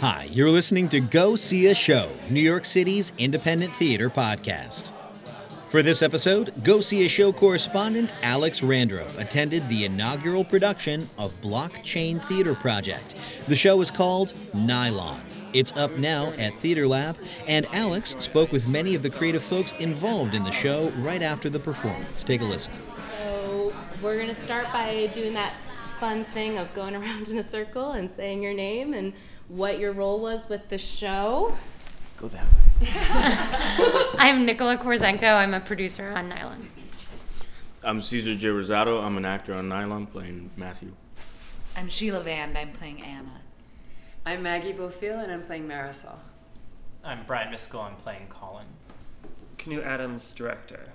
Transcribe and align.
Hi, 0.00 0.28
you're 0.30 0.48
listening 0.48 0.88
to 0.90 1.00
Go 1.00 1.34
See 1.34 1.66
a 1.66 1.74
Show, 1.74 2.12
New 2.30 2.38
York 2.38 2.64
City's 2.64 3.12
independent 3.18 3.74
theater 3.74 4.08
podcast. 4.08 4.92
For 5.70 5.82
this 5.82 6.02
episode, 6.02 6.62
Go 6.62 6.80
See 6.80 7.04
a 7.04 7.08
Show 7.08 7.32
correspondent 7.32 8.12
Alex 8.22 8.62
Randro 8.62 9.08
attended 9.18 9.68
the 9.68 9.84
inaugural 9.84 10.44
production 10.44 11.10
of 11.18 11.32
Blockchain 11.40 12.22
Theater 12.22 12.54
Project. 12.54 13.16
The 13.48 13.56
show 13.56 13.80
is 13.80 13.90
called 13.90 14.34
Nylon. 14.54 15.20
It's 15.52 15.72
up 15.72 15.90
now 15.96 16.28
at 16.34 16.56
Theater 16.60 16.86
Lab, 16.86 17.18
and 17.48 17.66
Alex 17.72 18.14
spoke 18.20 18.52
with 18.52 18.68
many 18.68 18.94
of 18.94 19.02
the 19.02 19.10
creative 19.10 19.42
folks 19.42 19.72
involved 19.80 20.32
in 20.32 20.44
the 20.44 20.52
show 20.52 20.90
right 20.98 21.22
after 21.22 21.50
the 21.50 21.58
performance. 21.58 22.22
Take 22.22 22.40
a 22.40 22.44
listen. 22.44 22.72
So 23.08 23.74
we're 24.00 24.14
going 24.14 24.28
to 24.28 24.34
start 24.34 24.66
by 24.72 25.10
doing 25.12 25.34
that 25.34 25.54
fun 25.98 26.24
thing 26.24 26.58
of 26.58 26.72
going 26.74 26.94
around 27.00 27.28
in 27.28 27.38
a 27.38 27.42
circle 27.42 27.92
and 27.92 28.10
saying 28.10 28.42
your 28.42 28.54
name 28.54 28.94
and 28.94 29.12
what 29.48 29.78
your 29.78 29.92
role 29.92 30.20
was 30.20 30.48
with 30.48 30.68
the 30.68 30.78
show. 30.78 31.54
Go 32.16 32.28
that 32.28 32.44
way. 32.44 32.88
I'm 34.18 34.46
Nicola 34.46 34.76
Korzenko. 34.76 35.34
I'm 35.34 35.54
a 35.54 35.60
producer 35.60 36.10
on 36.10 36.28
Nylon. 36.28 36.68
I'm 37.82 38.00
Cesar 38.02 38.34
J. 38.34 38.48
Rosado. 38.48 39.02
I'm 39.02 39.16
an 39.16 39.24
actor 39.24 39.54
on 39.54 39.68
Nylon 39.68 40.06
playing 40.06 40.50
Matthew. 40.56 40.92
I'm 41.76 41.88
Sheila 41.88 42.20
Vand. 42.20 42.58
I'm 42.58 42.72
playing 42.72 43.02
Anna. 43.02 43.40
I'm 44.26 44.42
Maggie 44.42 44.72
Bofill 44.72 45.22
and 45.22 45.32
I'm 45.32 45.42
playing 45.42 45.66
Marisol. 45.68 46.16
I'm 47.04 47.24
Brian 47.26 47.52
Miskell. 47.52 47.84
I'm 47.84 47.96
playing 47.96 48.26
Colin. 48.28 48.66
Knud 49.58 49.84
Adams, 49.84 50.32
director. 50.32 50.92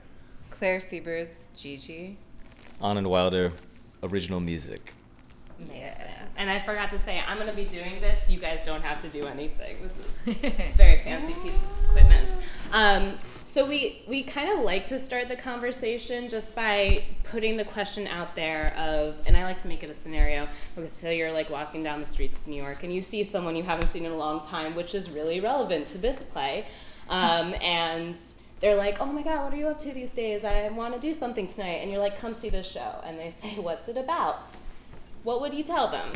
Claire 0.50 0.80
Siebers, 0.80 1.50
Gigi. 1.56 2.18
Anand 2.82 3.08
Wilder, 3.08 3.54
original 4.04 4.40
music. 4.40 4.94
Amazing. 5.60 6.06
And 6.36 6.50
I 6.50 6.60
forgot 6.62 6.90
to 6.92 6.98
say, 6.98 7.22
I'm 7.26 7.38
going 7.38 7.50
to 7.50 7.56
be 7.56 7.66
doing 7.66 8.02
this. 8.02 8.30
You 8.30 8.40
guys 8.40 8.62
don't 8.66 8.82
have 8.82 9.00
to 9.02 9.10
do 9.10 9.28
anything. 9.28 9.78
This 9.82 10.00
is 10.00 10.28
a 10.28 10.74
very 10.78 11.00
fancy 11.02 11.34
piece 11.42 11.54
of 11.54 11.90
equipment. 11.90 12.38
Um, 12.72 13.18
so 13.46 13.64
we 13.64 14.02
we 14.08 14.24
kind 14.24 14.50
of 14.50 14.66
like 14.66 14.88
to 14.88 14.98
start 14.98 15.28
the 15.28 15.36
conversation 15.36 16.28
just 16.28 16.56
by 16.56 17.04
putting 17.24 17.56
the 17.56 17.66
question 17.66 18.08
out 18.08 18.36
there 18.36 18.74
of, 18.76 19.16
and 19.28 19.38
I 19.38 19.44
like 19.44 19.60
to 19.60 19.68
make 19.68 19.84
it 19.84 19.92
a 19.92 19.94
scenario 19.94 20.48
because 20.76 20.92
so 20.92 21.12
you're 21.12 21.32
like 21.32 21.52
walking 21.52 21.84
down 21.84 22.02
the 22.02 22.08
streets 22.08 22.36
of 22.36 22.48
New 22.48 22.56
York 22.56 22.82
and 22.82 22.92
you 22.92 23.04
see 23.04 23.24
someone 23.24 23.56
you 23.56 23.62
haven't 23.62 23.92
seen 23.92 24.06
in 24.06 24.12
a 24.12 24.18
long 24.18 24.42
time, 24.42 24.74
which 24.74 24.96
is 24.96 25.12
really 25.12 25.40
relevant 25.40 25.86
to 25.88 26.00
this 26.00 26.24
play, 26.24 26.66
um, 27.10 27.54
and 27.62 28.18
they're 28.64 28.78
like, 28.78 29.02
oh 29.02 29.06
my 29.06 29.22
god, 29.22 29.44
what 29.44 29.54
are 29.54 29.58
you 29.58 29.68
up 29.68 29.78
to 29.78 29.92
these 29.92 30.14
days? 30.14 30.46
I 30.46 30.70
want 30.70 30.94
to 30.94 31.00
do 31.00 31.14
something 31.14 31.48
tonight, 31.48 31.82
and 31.82 31.92
you're 31.92 32.00
like, 32.00 32.18
come 32.18 32.34
see 32.34 32.48
this 32.48 32.66
show, 32.66 33.02
and 33.04 33.20
they 33.20 33.30
say, 33.42 33.60
what's 33.60 33.90
it 33.90 33.98
about? 33.98 34.52
What 35.24 35.42
would 35.42 35.54
you 35.54 35.64
tell 35.64 35.92
them? 35.92 36.14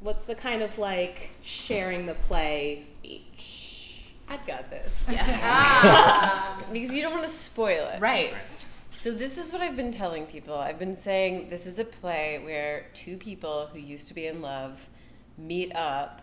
What's 0.00 0.22
the 0.22 0.34
kind 0.34 0.60
of 0.60 0.76
like 0.76 1.30
sharing 1.40 2.06
the 2.06 2.14
play 2.14 2.82
speech? 2.82 4.02
I've 4.28 4.44
got 4.44 4.68
this. 4.70 4.92
Yes. 5.08 5.40
Ah. 5.40 6.60
because 6.72 6.92
you 6.92 7.00
don't 7.00 7.12
want 7.12 7.24
to 7.24 7.32
spoil 7.32 7.86
it. 7.86 8.00
Right. 8.00 8.42
So 8.90 9.12
this 9.12 9.38
is 9.38 9.52
what 9.52 9.62
I've 9.62 9.76
been 9.76 9.92
telling 9.92 10.26
people. 10.26 10.56
I've 10.56 10.80
been 10.80 10.96
saying 10.96 11.48
this 11.48 11.64
is 11.64 11.78
a 11.78 11.84
play 11.84 12.40
where 12.42 12.86
two 12.92 13.16
people 13.16 13.70
who 13.72 13.78
used 13.78 14.08
to 14.08 14.14
be 14.14 14.26
in 14.26 14.42
love 14.42 14.88
meet 15.36 15.72
up 15.76 16.22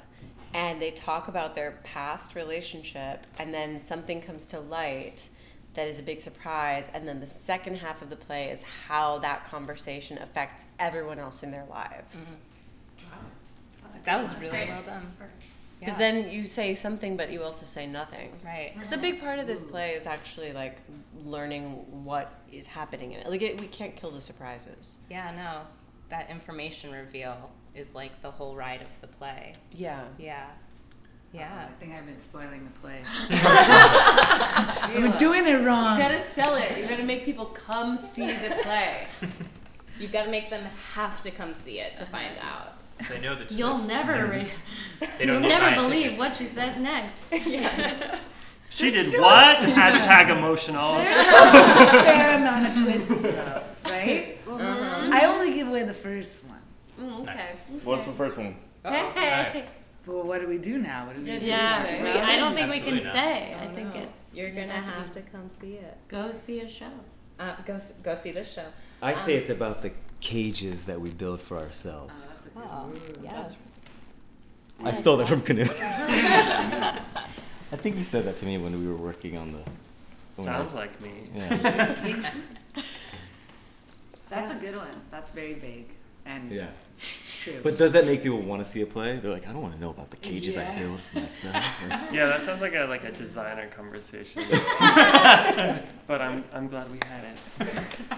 and 0.53 0.81
they 0.81 0.91
talk 0.91 1.29
about 1.29 1.55
their 1.55 1.79
past 1.83 2.35
relationship 2.35 3.25
and 3.39 3.53
then 3.53 3.79
something 3.79 4.21
comes 4.21 4.45
to 4.47 4.59
light 4.59 5.29
that 5.75 5.87
is 5.87 5.99
a 5.99 6.03
big 6.03 6.21
surprise 6.21 6.89
and 6.93 7.07
then 7.07 7.19
the 7.19 7.27
second 7.27 7.77
half 7.77 8.01
of 8.01 8.09
the 8.09 8.15
play 8.15 8.49
is 8.49 8.61
how 8.87 9.19
that 9.19 9.45
conversation 9.45 10.17
affects 10.17 10.65
everyone 10.79 11.19
else 11.19 11.43
in 11.43 11.51
their 11.51 11.65
lives. 11.69 12.35
Mm-hmm. 13.01 13.11
Wow. 13.11 13.19
That 14.03 14.21
was 14.21 14.35
really 14.37 14.67
well 14.67 14.83
done. 14.83 15.05
Because 15.79 15.97
then 15.97 16.29
you 16.29 16.47
say 16.47 16.73
something, 16.73 17.17
but 17.17 17.31
you 17.31 17.43
also 17.43 17.65
say 17.65 17.85
nothing. 17.85 18.31
Right. 18.43 18.71
Because 18.73 18.91
a 18.93 18.97
big 18.97 19.19
part 19.19 19.39
of 19.39 19.47
this 19.47 19.61
play 19.61 19.91
is 19.91 20.07
actually 20.07 20.53
like 20.53 20.77
learning 21.23 22.03
what 22.03 22.33
is 22.51 22.66
happening 22.66 23.11
in 23.11 23.19
it. 23.19 23.29
Like 23.29 23.41
it, 23.41 23.59
we 23.59 23.67
can't 23.67 23.95
kill 23.95 24.11
the 24.11 24.21
surprises. 24.21 24.97
Yeah, 25.09 25.31
no. 25.35 25.61
That 26.09 26.29
information 26.29 26.91
reveal 26.91 27.51
is 27.73 27.94
like 27.94 28.21
the 28.21 28.31
whole 28.31 28.55
ride 28.55 28.81
of 28.81 29.01
the 29.01 29.07
play. 29.07 29.53
Yeah. 29.71 30.05
Yeah. 30.17 30.47
Yeah. 31.35 31.68
I 31.69 31.73
think 31.79 31.94
I've 31.94 32.06
been 32.06 32.19
spoiling 32.19 32.63
the 32.63 32.79
play. 32.79 33.01
You're 35.00 35.18
doing 35.18 35.46
it 35.46 35.66
wrong. 35.66 35.97
You 35.97 36.03
gotta 36.03 36.19
sell 36.31 36.56
it. 36.56 36.78
You 36.78 36.88
gotta 36.88 37.03
make 37.03 37.25
people 37.25 37.46
come 37.46 37.97
see 37.97 38.28
the 38.28 38.56
play. 38.62 39.07
You've 40.00 40.12
got 40.12 40.25
to 40.25 40.31
make 40.31 40.50
them 40.50 40.66
have 40.94 41.22
to 41.22 41.31
come 41.31 41.53
see 41.53 41.79
it 41.79 41.95
to 41.97 42.06
find 42.06 42.38
out. 42.40 42.84
They 43.09 43.19
know 43.22 43.34
the 43.34 43.45
twists. 43.45 43.57
You'll 43.57 43.88
never, 43.88 44.25
re- 44.28 44.51
They 45.18 45.25
you'll 45.25 45.40
never 45.40 45.74
believe 45.81 46.12
take 46.12 46.19
what 46.19 46.35
she 46.35 46.45
says 46.47 46.78
next. 46.78 47.24
She 48.69 48.91
did 48.91 49.13
what? 49.22 49.57
Hashtag 49.59 50.29
emotional. 50.29 50.95
fair 50.95 52.35
amount 52.38 52.68
of 52.68 52.84
twists, 52.84 53.22
though, 53.22 53.63
right? 53.85 54.38
I 54.50 55.25
only 55.28 55.53
give 55.53 55.69
away 55.69 55.84
the 55.84 55.94
first 55.94 56.45
one. 56.50 56.59
Mm, 57.00 57.22
okay. 57.22 57.35
Nice. 57.35 57.75
What's 57.84 58.06
the 58.06 58.12
first 58.13 58.35
one? 58.35 58.56
Alright. 58.84 59.66
Well, 60.05 60.23
what 60.23 60.41
do 60.41 60.47
we 60.47 60.57
do 60.57 60.77
now? 60.77 61.07
What 61.07 61.16
do 61.16 61.21
we 61.23 61.39
do? 61.39 61.45
Yeah, 61.45 61.83
see, 61.83 62.07
I 62.09 62.38
don't 62.38 62.53
think 62.53 62.71
we 62.71 62.79
can 62.79 63.03
not. 63.03 63.13
say. 63.13 63.55
I 63.59 63.67
think 63.73 63.95
it's 63.95 64.19
You're 64.35 64.51
going 64.51 64.67
to 64.67 64.73
have 64.75 64.85
to 64.85 64.91
have 64.91 65.11
to 65.13 65.21
come 65.38 65.49
see 65.59 65.73
it. 65.73 65.97
go 66.07 66.31
see 66.31 66.59
a 66.61 66.69
show. 66.69 66.91
Uh, 67.39 67.55
go, 67.66 67.79
go 68.03 68.15
see 68.15 68.31
this 68.31 68.51
show. 68.51 68.65
I 69.01 69.13
say 69.15 69.35
it's 69.35 69.49
about 69.49 69.81
the 69.81 69.91
cages 70.21 70.83
that 70.85 70.99
we 71.01 71.09
build 71.09 71.41
for 71.41 71.57
ourselves. 71.57 72.47
Oh, 72.55 72.91
yes. 73.23 73.67
I 74.83 74.91
stole 74.94 75.17
that 75.17 75.27
from 75.27 75.41
Knud. 75.47 75.69
I 77.71 77.77
think 77.77 77.97
you 77.97 78.03
said 78.03 78.25
that 78.25 78.38
to 78.38 78.45
me 78.45 78.57
when 78.57 78.79
we 78.79 78.88
were 78.88 78.95
working 78.95 79.38
on 79.38 79.51
the. 79.53 79.59
when 80.35 80.47
I 80.49 80.57
Sounds 80.57 80.65
was- 80.67 80.75
like 80.75 81.01
me. 81.01 81.29
Yeah. 81.35 82.19
That's 84.29 84.51
a 84.51 84.55
good 84.55 84.75
one. 84.75 84.89
That's 85.11 85.29
very 85.31 85.53
vague 85.53 85.89
and 86.25 86.52
yeah. 86.52 86.68
true. 87.44 87.59
But 87.63 87.78
does 87.78 87.91
that 87.94 88.06
make 88.06 88.24
people 88.24 88.41
want 88.41 88.63
to 88.63 88.66
see 88.66 88.81
a 88.81 88.86
play? 88.86 89.18
They're 89.18 89.31
like, 89.31 89.47
I 89.47 89.52
don't 89.53 89.62
want 89.62 89.75
to 89.75 89.80
know 89.81 89.90
about 89.91 90.09
the 90.12 90.18
cages 90.18 90.58
I 90.58 90.63
Yeah. 90.63 90.80
build 90.80 91.00
for 91.00 91.19
myself. 91.19 91.84
or- 91.84 91.88
Yeah, 92.12 92.25
that 92.28 92.44
sounds 92.46 92.62
like 92.62 92.74
a 92.75 92.86
like 92.86 93.03
a 93.03 93.12
designer 93.12 93.68
conversation. 93.68 94.44
but 96.08 96.22
I'm 96.22 96.44
I'm 96.53 96.68
glad 96.68 96.91
we 96.91 97.00
had 97.08 97.24
it. 97.25 98.18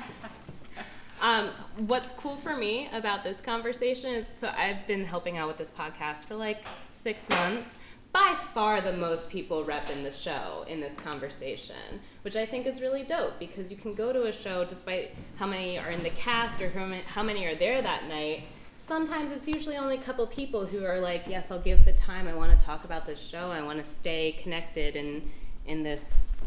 Um, 1.20 1.50
what's 1.88 2.12
cool 2.14 2.38
for 2.38 2.56
me 2.56 2.90
about 2.94 3.24
this 3.24 3.42
conversation 3.42 4.14
is 4.14 4.28
so 4.34 4.50
I've 4.56 4.86
been 4.86 5.04
helping 5.04 5.36
out 5.38 5.48
with 5.48 5.58
this 5.58 5.72
podcast 5.72 6.26
for 6.26 6.36
like 6.36 6.60
six 6.94 7.28
months. 7.30 7.80
By 8.12 8.36
far, 8.54 8.82
the 8.82 8.94
most 8.94 9.30
people 9.30 9.64
rep 9.64 9.90
in 9.90 10.04
the 10.04 10.12
show 10.12 10.66
in 10.68 10.80
this 10.80 10.98
conversation, 10.98 12.00
which 12.24 12.36
I 12.36 12.46
think 12.46 12.66
is 12.66 12.82
really 12.82 13.04
dope 13.04 13.38
because 13.40 13.70
you 13.70 13.78
can 13.78 13.94
go 13.94 14.12
to 14.12 14.24
a 14.24 14.32
show 14.32 14.66
despite 14.66 15.14
how 15.36 15.46
many 15.46 15.78
are 15.78 15.90
in 15.90 16.02
the 16.04 16.10
cast 16.12 16.62
or 16.62 16.70
how 16.70 17.24
many, 17.24 17.46
are 17.46 17.56
there 17.56 17.82
that 17.82 18.08
night. 18.08 18.44
Sometimes 18.80 19.32
it's 19.32 19.48
usually 19.48 19.78
only 19.78 19.96
a 19.96 20.02
couple 20.02 20.26
people 20.28 20.66
who 20.66 20.86
are 20.86 21.00
like, 21.00 21.24
"Yes, 21.28 21.52
I'll 21.52 21.60
give 21.60 21.84
the 21.86 21.94
time. 21.94 22.28
I 22.28 22.34
want 22.36 22.58
to 22.58 22.66
talk 22.66 22.84
about 22.86 23.06
this 23.06 23.20
show. 23.20 23.52
I 23.52 23.62
want 23.62 23.84
to 23.84 23.90
stay 23.90 24.34
connected 24.42 24.96
in 24.96 25.30
in 25.66 25.84
this 25.84 26.44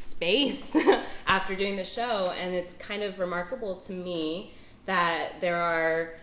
space 0.00 0.76
after 1.26 1.54
doing 1.54 1.76
the 1.76 1.84
show 1.84 2.32
and 2.38 2.54
it's 2.54 2.74
kind 2.74 3.02
of 3.02 3.18
remarkable 3.18 3.76
to 3.76 3.92
me 3.92 4.52
that 4.86 5.40
there 5.40 5.56
are 5.56 6.14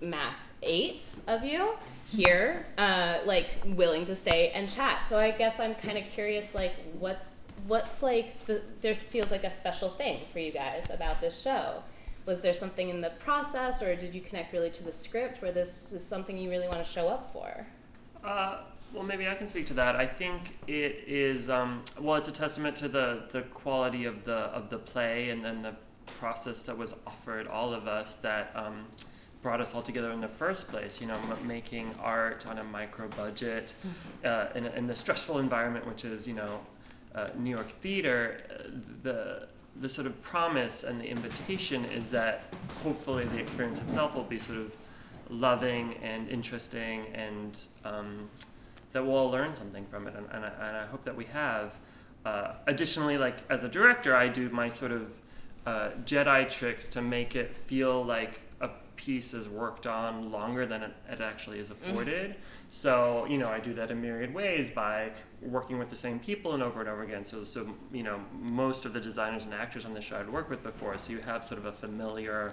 math 0.00 0.36
eight 0.62 1.02
of 1.26 1.42
you 1.42 1.72
here 2.10 2.66
uh, 2.78 3.18
like 3.24 3.48
willing 3.64 4.04
to 4.04 4.14
stay 4.14 4.50
and 4.50 4.68
chat 4.68 5.04
so 5.04 5.18
i 5.18 5.30
guess 5.30 5.60
i'm 5.60 5.74
kind 5.74 5.98
of 5.98 6.04
curious 6.06 6.54
like 6.54 6.74
what's 6.98 7.44
what's 7.66 8.02
like 8.02 8.44
the, 8.46 8.62
there 8.80 8.94
feels 8.94 9.30
like 9.30 9.44
a 9.44 9.50
special 9.50 9.90
thing 9.90 10.20
for 10.32 10.38
you 10.38 10.52
guys 10.52 10.86
about 10.90 11.20
this 11.20 11.40
show 11.40 11.82
was 12.24 12.40
there 12.40 12.54
something 12.54 12.88
in 12.88 13.00
the 13.00 13.10
process 13.18 13.82
or 13.82 13.94
did 13.96 14.14
you 14.14 14.20
connect 14.20 14.52
really 14.52 14.70
to 14.70 14.82
the 14.82 14.92
script 14.92 15.42
where 15.42 15.52
this 15.52 15.92
is 15.92 16.04
something 16.06 16.38
you 16.38 16.50
really 16.50 16.68
want 16.68 16.78
to 16.78 16.90
show 16.90 17.08
up 17.08 17.32
for 17.32 17.66
Uh, 18.24 18.58
well, 18.92 19.04
maybe 19.04 19.28
I 19.28 19.34
can 19.34 19.46
speak 19.46 19.66
to 19.66 19.74
that. 19.74 19.96
I 19.96 20.06
think 20.06 20.56
it 20.66 21.04
is 21.06 21.50
um, 21.50 21.82
well. 22.00 22.16
It's 22.16 22.28
a 22.28 22.32
testament 22.32 22.74
to 22.76 22.88
the 22.88 23.24
the 23.30 23.42
quality 23.42 24.06
of 24.06 24.24
the 24.24 24.48
of 24.58 24.70
the 24.70 24.78
play 24.78 25.28
and 25.30 25.44
then 25.44 25.62
the 25.62 25.74
process 26.18 26.62
that 26.62 26.76
was 26.76 26.94
offered 27.06 27.46
all 27.46 27.74
of 27.74 27.86
us 27.86 28.14
that 28.16 28.50
um, 28.54 28.86
brought 29.42 29.60
us 29.60 29.74
all 29.74 29.82
together 29.82 30.10
in 30.12 30.20
the 30.20 30.28
first 30.28 30.68
place. 30.68 31.00
You 31.00 31.06
know, 31.06 31.14
m- 31.30 31.46
making 31.46 31.94
art 32.00 32.46
on 32.46 32.58
a 32.58 32.64
micro 32.64 33.08
budget 33.08 33.72
uh, 34.24 34.46
in, 34.54 34.66
in 34.66 34.86
the 34.86 34.96
stressful 34.96 35.38
environment, 35.38 35.86
which 35.86 36.04
is 36.04 36.26
you 36.26 36.34
know 36.34 36.60
uh, 37.14 37.28
New 37.38 37.50
York 37.50 37.70
theater. 37.80 38.42
Uh, 38.50 38.70
the 39.02 39.48
the 39.80 39.88
sort 39.88 40.06
of 40.06 40.20
promise 40.22 40.82
and 40.82 41.00
the 41.00 41.08
invitation 41.08 41.84
is 41.84 42.10
that 42.10 42.52
hopefully 42.82 43.24
the 43.24 43.38
experience 43.38 43.78
itself 43.78 44.14
will 44.14 44.24
be 44.24 44.38
sort 44.38 44.58
of 44.58 44.76
loving 45.30 45.94
and 46.02 46.28
interesting 46.28 47.06
and 47.14 47.60
um, 47.84 48.28
that 48.92 49.04
we'll 49.04 49.16
all 49.16 49.30
learn 49.30 49.54
something 49.54 49.86
from 49.86 50.06
it 50.08 50.14
and, 50.16 50.26
and, 50.32 50.44
I, 50.44 50.48
and 50.68 50.76
I 50.78 50.86
hope 50.86 51.04
that 51.04 51.14
we 51.14 51.26
have 51.26 51.74
uh, 52.24 52.54
additionally 52.66 53.18
like 53.18 53.44
as 53.50 53.62
a 53.62 53.68
director 53.68 54.16
I 54.16 54.28
do 54.28 54.48
my 54.50 54.68
sort 54.68 54.90
of 54.90 55.12
uh, 55.66 55.90
Jedi 56.04 56.50
tricks 56.50 56.88
to 56.88 57.02
make 57.02 57.36
it 57.36 57.54
feel 57.54 58.04
like 58.04 58.40
piece 58.98 59.32
is 59.32 59.48
worked 59.48 59.86
on 59.86 60.30
longer 60.30 60.66
than 60.66 60.82
it, 60.82 60.92
it 61.08 61.20
actually 61.20 61.58
is 61.58 61.70
afforded. 61.70 62.34
So, 62.70 63.24
you 63.30 63.38
know, 63.38 63.48
I 63.48 63.60
do 63.60 63.72
that 63.74 63.90
in 63.90 64.02
myriad 64.02 64.34
ways 64.34 64.70
by 64.70 65.12
working 65.40 65.78
with 65.78 65.88
the 65.88 65.96
same 65.96 66.18
people 66.18 66.52
and 66.52 66.62
over 66.62 66.80
and 66.80 66.88
over 66.88 67.02
again. 67.04 67.24
So, 67.24 67.44
so 67.44 67.66
you 67.92 68.02
know, 68.02 68.20
most 68.38 68.84
of 68.84 68.92
the 68.92 69.00
designers 69.00 69.44
and 69.46 69.54
actors 69.54 69.86
on 69.86 69.94
the 69.94 70.00
show 70.02 70.16
I'd 70.16 70.28
worked 70.28 70.50
with 70.50 70.62
before, 70.62 70.98
so 70.98 71.12
you 71.12 71.20
have 71.20 71.42
sort 71.42 71.58
of 71.58 71.64
a 71.64 71.72
familiar 71.72 72.52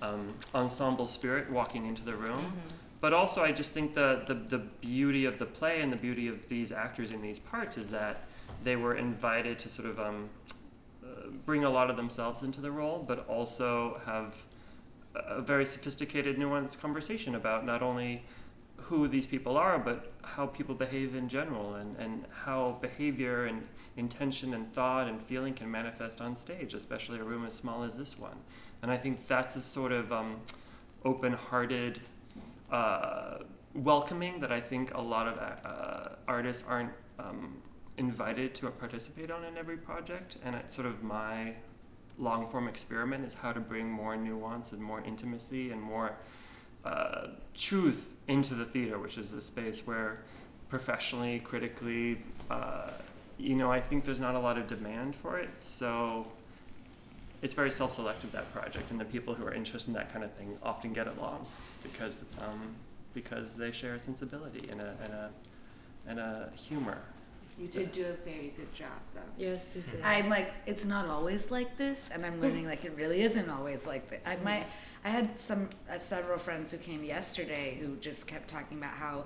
um, 0.00 0.34
ensemble 0.54 1.06
spirit 1.06 1.48
walking 1.50 1.86
into 1.86 2.02
the 2.02 2.14
room. 2.14 2.52
But 3.00 3.12
also, 3.12 3.42
I 3.42 3.52
just 3.52 3.72
think 3.72 3.94
the, 3.94 4.22
the, 4.26 4.34
the 4.34 4.58
beauty 4.58 5.24
of 5.24 5.38
the 5.38 5.46
play 5.46 5.80
and 5.82 5.92
the 5.92 5.96
beauty 5.96 6.28
of 6.28 6.48
these 6.48 6.72
actors 6.72 7.10
in 7.10 7.20
these 7.20 7.38
parts 7.38 7.76
is 7.76 7.90
that 7.90 8.24
they 8.64 8.76
were 8.76 8.94
invited 8.96 9.58
to 9.60 9.68
sort 9.68 9.88
of 9.88 9.98
um, 9.98 10.30
uh, 11.04 11.28
bring 11.44 11.64
a 11.64 11.70
lot 11.70 11.90
of 11.90 11.96
themselves 11.96 12.42
into 12.42 12.60
the 12.60 12.70
role, 12.70 13.04
but 13.06 13.26
also 13.28 14.00
have 14.06 14.34
a 15.14 15.40
very 15.40 15.66
sophisticated, 15.66 16.36
nuanced 16.36 16.78
conversation 16.80 17.34
about 17.34 17.64
not 17.66 17.82
only 17.82 18.24
who 18.76 19.08
these 19.08 19.26
people 19.26 19.56
are, 19.56 19.78
but 19.78 20.12
how 20.22 20.46
people 20.46 20.74
behave 20.74 21.14
in 21.14 21.28
general 21.28 21.74
and, 21.74 21.96
and 21.98 22.24
how 22.30 22.78
behavior 22.80 23.46
and 23.46 23.62
intention 23.96 24.54
and 24.54 24.72
thought 24.72 25.06
and 25.06 25.22
feeling 25.22 25.54
can 25.54 25.70
manifest 25.70 26.20
on 26.20 26.34
stage, 26.34 26.74
especially 26.74 27.18
a 27.18 27.24
room 27.24 27.46
as 27.46 27.52
small 27.52 27.82
as 27.82 27.96
this 27.96 28.18
one. 28.18 28.36
And 28.82 28.90
I 28.90 28.96
think 28.96 29.28
that's 29.28 29.56
a 29.56 29.60
sort 29.60 29.92
of 29.92 30.12
um, 30.12 30.40
open 31.04 31.32
hearted 31.32 32.00
uh, 32.70 33.38
welcoming 33.74 34.40
that 34.40 34.50
I 34.50 34.60
think 34.60 34.94
a 34.94 35.00
lot 35.00 35.28
of 35.28 35.38
uh, 35.38 36.16
artists 36.26 36.64
aren't 36.66 36.92
um, 37.18 37.56
invited 37.98 38.54
to 38.56 38.70
participate 38.70 39.30
on 39.30 39.44
in 39.44 39.56
every 39.56 39.76
project. 39.76 40.36
And 40.44 40.56
it's 40.56 40.74
sort 40.74 40.86
of 40.86 41.02
my 41.02 41.54
long 42.18 42.48
form 42.48 42.68
experiment 42.68 43.24
is 43.24 43.34
how 43.34 43.52
to 43.52 43.60
bring 43.60 43.90
more 43.90 44.16
nuance 44.16 44.72
and 44.72 44.82
more 44.82 45.02
intimacy 45.02 45.70
and 45.70 45.80
more 45.80 46.16
uh, 46.84 47.28
truth 47.54 48.14
into 48.28 48.54
the 48.54 48.64
theater, 48.64 48.98
which 48.98 49.18
is 49.18 49.32
a 49.32 49.40
space 49.40 49.86
where 49.86 50.18
professionally, 50.68 51.38
critically, 51.38 52.18
uh, 52.50 52.90
you 53.38 53.56
know, 53.56 53.70
I 53.70 53.80
think 53.80 54.04
there's 54.04 54.20
not 54.20 54.34
a 54.34 54.38
lot 54.38 54.58
of 54.58 54.66
demand 54.66 55.16
for 55.16 55.38
it. 55.38 55.50
So 55.58 56.26
it's 57.42 57.54
very 57.54 57.70
self-selective 57.70 58.32
that 58.32 58.52
project, 58.52 58.90
and 58.90 59.00
the 59.00 59.04
people 59.04 59.34
who 59.34 59.44
are 59.44 59.52
interested 59.52 59.88
in 59.88 59.94
that 59.94 60.12
kind 60.12 60.24
of 60.24 60.32
thing 60.32 60.56
often 60.62 60.92
get 60.92 61.08
along 61.08 61.46
because 61.82 62.20
um, 62.40 62.76
because 63.14 63.54
they 63.54 63.72
share 63.72 63.94
a 63.94 63.98
sensibility 63.98 64.68
and 64.70 64.80
a 64.80 64.94
and 65.02 65.12
a 65.12 65.30
and 66.06 66.18
a 66.18 66.50
humor. 66.56 67.02
You 67.58 67.68
did 67.68 67.92
do 67.92 68.06
a 68.06 68.12
very 68.28 68.52
good 68.56 68.74
job, 68.74 68.88
though. 69.14 69.20
Yes, 69.38 69.60
you 69.76 69.82
did. 69.82 70.02
I'm 70.02 70.28
like, 70.28 70.52
it's 70.66 70.84
not 70.84 71.06
always 71.06 71.50
like 71.50 71.76
this, 71.76 72.10
and 72.12 72.24
I'm 72.26 72.40
learning 72.40 72.66
like 72.66 72.84
it 72.84 72.92
really 72.96 73.22
isn't 73.22 73.48
always 73.50 73.86
like 73.86 74.08
that. 74.10 74.22
I 74.26 74.36
might, 74.42 74.66
I 75.04 75.10
had 75.10 75.38
some 75.38 75.68
uh, 75.90 75.98
several 75.98 76.38
friends 76.38 76.70
who 76.70 76.78
came 76.78 77.04
yesterday 77.04 77.76
who 77.80 77.96
just 77.96 78.26
kept 78.26 78.48
talking 78.48 78.78
about 78.78 78.94
how 78.94 79.24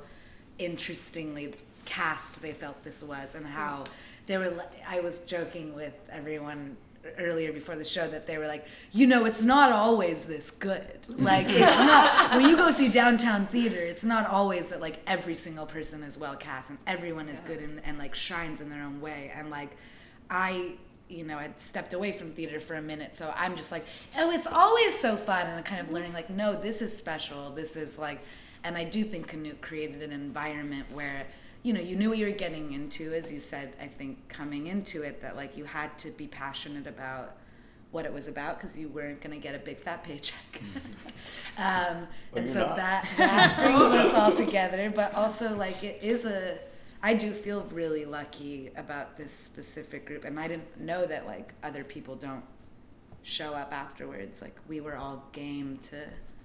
interestingly 0.58 1.54
cast 1.84 2.42
they 2.42 2.52
felt 2.52 2.82
this 2.84 3.02
was, 3.02 3.34
and 3.34 3.46
how 3.46 3.84
they 4.26 4.36
were. 4.38 4.50
li- 4.50 4.82
I 4.88 5.00
was 5.00 5.20
joking 5.20 5.74
with 5.74 5.94
everyone 6.10 6.76
earlier 7.18 7.52
before 7.52 7.76
the 7.76 7.84
show 7.84 8.08
that 8.08 8.26
they 8.26 8.38
were 8.38 8.46
like, 8.46 8.66
you 8.92 9.06
know, 9.06 9.24
it's 9.24 9.42
not 9.42 9.72
always 9.72 10.24
this 10.24 10.50
good. 10.50 10.98
Like 11.08 11.46
it's 11.48 11.60
not 11.60 12.34
when 12.36 12.48
you 12.48 12.56
go 12.56 12.70
see 12.70 12.88
downtown 12.88 13.46
theater, 13.46 13.80
it's 13.80 14.04
not 14.04 14.26
always 14.26 14.68
that 14.68 14.80
like 14.80 15.00
every 15.06 15.34
single 15.34 15.66
person 15.66 16.02
is 16.02 16.18
well 16.18 16.36
cast 16.36 16.70
and 16.70 16.78
everyone 16.86 17.28
is 17.28 17.40
good 17.40 17.60
and, 17.60 17.80
and 17.84 17.98
like 17.98 18.14
shines 18.14 18.60
in 18.60 18.70
their 18.70 18.82
own 18.82 19.00
way. 19.00 19.32
And 19.34 19.50
like 19.50 19.76
I 20.30 20.74
you 21.08 21.24
know, 21.24 21.38
had 21.38 21.60
stepped 21.60 21.94
away 21.94 22.12
from 22.12 22.32
theater 22.32 22.58
for 22.58 22.74
a 22.74 22.82
minute, 22.82 23.14
so 23.14 23.32
I'm 23.36 23.56
just 23.56 23.70
like, 23.70 23.86
oh, 24.18 24.32
it's 24.32 24.46
always 24.46 24.98
so 24.98 25.16
fun, 25.16 25.46
and 25.46 25.64
kind 25.64 25.80
of 25.80 25.92
learning 25.92 26.12
like, 26.12 26.30
no, 26.30 26.54
this 26.54 26.82
is 26.82 26.96
special. 26.96 27.50
This 27.50 27.76
is 27.76 27.98
like, 27.98 28.20
and 28.64 28.76
I 28.76 28.84
do 28.84 29.04
think 29.04 29.30
Knud 29.30 29.60
created 29.60 30.02
an 30.02 30.10
environment 30.12 30.86
where, 30.92 31.26
you 31.66 31.72
know, 31.72 31.80
you 31.80 31.96
knew 31.96 32.10
what 32.10 32.18
you 32.18 32.26
were 32.26 32.30
getting 32.32 32.72
into, 32.72 33.12
as 33.12 33.32
you 33.32 33.40
said. 33.40 33.74
I 33.82 33.88
think 33.88 34.28
coming 34.28 34.68
into 34.68 35.02
it, 35.02 35.20
that 35.22 35.34
like 35.34 35.56
you 35.56 35.64
had 35.64 35.98
to 35.98 36.10
be 36.12 36.28
passionate 36.28 36.86
about 36.86 37.34
what 37.90 38.04
it 38.04 38.12
was 38.12 38.28
about 38.28 38.60
because 38.60 38.76
you 38.76 38.88
weren't 38.88 39.20
going 39.20 39.34
to 39.34 39.42
get 39.42 39.56
a 39.56 39.58
big 39.58 39.80
fat 39.80 40.04
paycheck. 40.04 40.62
um, 41.58 42.06
Well, 42.30 42.36
and 42.36 42.48
so 42.48 42.66
not. 42.68 42.76
that 42.76 43.08
that 43.18 43.58
brings 43.58 43.80
us 43.80 44.14
all 44.14 44.30
together. 44.44 44.92
But 44.94 45.12
also, 45.14 45.56
like, 45.56 45.82
it 45.82 45.98
is 46.02 46.24
a. 46.24 46.58
I 47.02 47.14
do 47.14 47.32
feel 47.32 47.62
really 47.72 48.04
lucky 48.04 48.70
about 48.76 49.16
this 49.16 49.32
specific 49.32 50.06
group, 50.06 50.24
and 50.24 50.38
I 50.38 50.46
didn't 50.46 50.80
know 50.80 51.04
that 51.04 51.26
like 51.26 51.52
other 51.64 51.82
people 51.82 52.14
don't 52.14 52.44
show 53.24 53.54
up 53.54 53.72
afterwards. 53.72 54.40
Like 54.40 54.56
we 54.68 54.80
were 54.80 54.96
all 54.96 55.24
game 55.32 55.80
to 55.90 55.96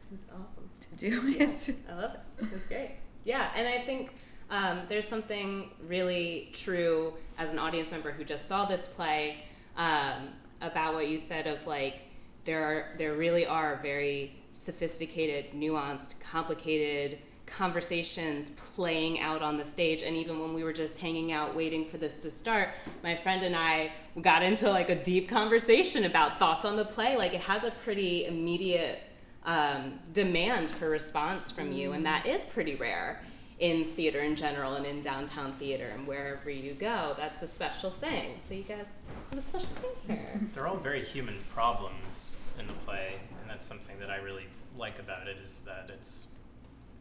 That's 0.09 0.25
awesome. 0.31 0.69
to 0.79 1.09
do 1.09 1.27
it. 1.27 1.75
I 1.87 1.93
love 1.93 2.15
it. 2.15 2.51
That's 2.51 2.65
great. 2.65 2.95
Yeah, 3.23 3.51
and 3.55 3.67
I 3.67 3.85
think 3.85 4.09
um, 4.51 4.81
there's 4.89 5.07
something 5.07 5.71
really 5.87 6.49
true 6.53 7.13
as 7.37 7.53
an 7.53 7.59
audience 7.59 7.89
member 7.89 8.11
who 8.11 8.23
just 8.23 8.47
saw 8.47 8.65
this 8.65 8.87
play 8.87 9.37
um, 9.77 10.27
about 10.61 10.93
what 10.93 11.07
you 11.07 11.17
said 11.17 11.47
of 11.47 11.65
like 11.65 12.01
there 12.43 12.63
are 12.63 12.97
there 12.97 13.15
really 13.15 13.45
are 13.45 13.79
very 13.81 14.35
sophisticated, 14.53 15.53
nuanced, 15.53 16.19
complicated 16.19 17.19
conversations 17.45 18.51
playing 18.75 19.19
out 19.19 19.41
on 19.41 19.57
the 19.57 19.65
stage. 19.65 20.03
And 20.03 20.15
even 20.15 20.39
when 20.39 20.53
we 20.53 20.63
were 20.63 20.73
just 20.73 20.99
hanging 20.99 21.31
out 21.31 21.55
waiting 21.55 21.85
for 21.85 21.97
this 21.97 22.19
to 22.19 22.31
start 22.31 22.69
my 23.03 23.15
friend 23.15 23.43
and 23.43 23.55
i 23.55 23.91
got 24.21 24.41
into 24.41 24.69
like 24.69 24.89
a 24.89 25.01
deep 25.03 25.27
conversation 25.27 26.05
about 26.05 26.39
thoughts 26.39 26.65
on 26.65 26.75
the 26.75 26.85
play. 26.85 27.15
Like 27.15 27.33
it 27.33 27.41
has 27.41 27.63
a 27.63 27.71
pretty 27.71 28.25
immediate 28.25 28.99
um, 29.45 29.99
demand 30.13 30.69
for 30.69 30.89
response 30.89 31.49
from 31.51 31.71
you, 31.71 31.93
and 31.93 32.05
that 32.05 32.25
is 32.25 32.45
pretty 32.45 32.75
rare 32.75 33.21
in 33.61 33.85
theater 33.85 34.21
in 34.21 34.35
general 34.35 34.73
and 34.73 34.87
in 34.87 35.01
downtown 35.01 35.53
theater 35.53 35.91
and 35.93 36.07
wherever 36.07 36.49
you 36.49 36.73
go. 36.73 37.13
That's 37.15 37.43
a 37.43 37.47
special 37.47 37.91
thing. 37.91 38.37
So 38.39 38.55
you 38.55 38.63
guys 38.63 38.87
have 39.29 39.39
a 39.39 39.43
special 39.43 39.69
thing 39.75 40.17
here. 40.17 40.41
They're 40.53 40.67
all 40.67 40.77
very 40.77 41.03
human 41.03 41.37
problems 41.53 42.35
in 42.59 42.65
the 42.65 42.73
play, 42.73 43.19
and 43.39 43.49
that's 43.49 43.65
something 43.65 43.99
that 43.99 44.09
I 44.09 44.17
really 44.17 44.47
like 44.75 44.97
about 44.97 45.27
it 45.27 45.37
is 45.43 45.59
that 45.59 45.91
it's 45.93 46.25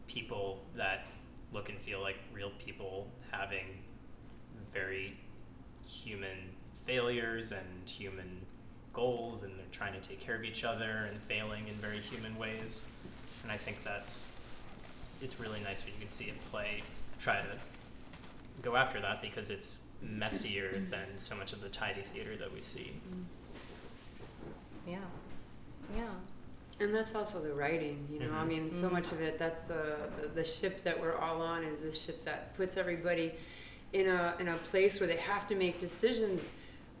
people 0.07 0.61
that 0.75 1.05
look 1.51 1.69
and 1.69 1.79
feel 1.79 1.99
like 1.99 2.17
real 2.31 2.51
people 2.63 3.07
having 3.31 3.65
very 4.71 5.17
human 5.85 6.51
failures 6.85 7.51
and 7.51 7.89
human 7.89 8.45
goals, 8.93 9.41
and 9.41 9.57
they're 9.57 9.65
trying 9.71 9.99
to 9.99 10.07
take 10.07 10.19
care 10.19 10.35
of 10.35 10.43
each 10.43 10.63
other 10.63 11.07
and 11.09 11.17
failing 11.17 11.67
in 11.67 11.73
very 11.75 11.99
human 11.99 12.37
ways. 12.37 12.85
And 13.41 13.51
I 13.51 13.57
think 13.57 13.83
that's 13.83 14.27
it's 15.21 15.39
really 15.39 15.59
nice 15.61 15.83
when 15.83 15.93
you 15.93 15.99
can 15.99 16.09
see 16.09 16.29
a 16.29 16.49
play 16.49 16.81
try 17.19 17.37
to 17.37 17.57
go 18.61 18.75
after 18.75 18.99
that 19.01 19.21
because 19.21 19.49
it's 19.49 19.81
messier 20.01 20.71
than 20.89 21.05
so 21.17 21.35
much 21.35 21.53
of 21.53 21.61
the 21.61 21.69
tidy 21.69 22.01
theater 22.01 22.35
that 22.37 22.51
we 22.53 22.61
see. 22.61 22.93
Yeah. 24.87 24.97
Yeah. 25.95 26.03
And 26.79 26.95
that's 26.95 27.13
also 27.13 27.39
the 27.41 27.53
writing, 27.53 28.07
you 28.11 28.19
know. 28.19 28.31
I 28.33 28.43
Mhm. 28.43 28.47
mean, 28.47 28.71
so 28.71 28.89
much 28.89 29.11
of 29.11 29.21
it. 29.21 29.37
That's 29.37 29.61
the, 29.61 29.97
the 30.19 30.27
the 30.29 30.43
ship 30.43 30.83
that 30.83 30.99
we're 30.99 31.15
all 31.15 31.41
on 31.41 31.63
is 31.63 31.81
this 31.81 32.01
ship 32.01 32.23
that 32.25 32.55
puts 32.55 32.75
everybody 32.77 33.33
in 33.93 34.07
a 34.07 34.35
in 34.39 34.47
a 34.47 34.57
place 34.57 34.99
where 34.99 35.05
they 35.07 35.17
have 35.17 35.47
to 35.49 35.55
make 35.55 35.79
decisions, 35.79 36.51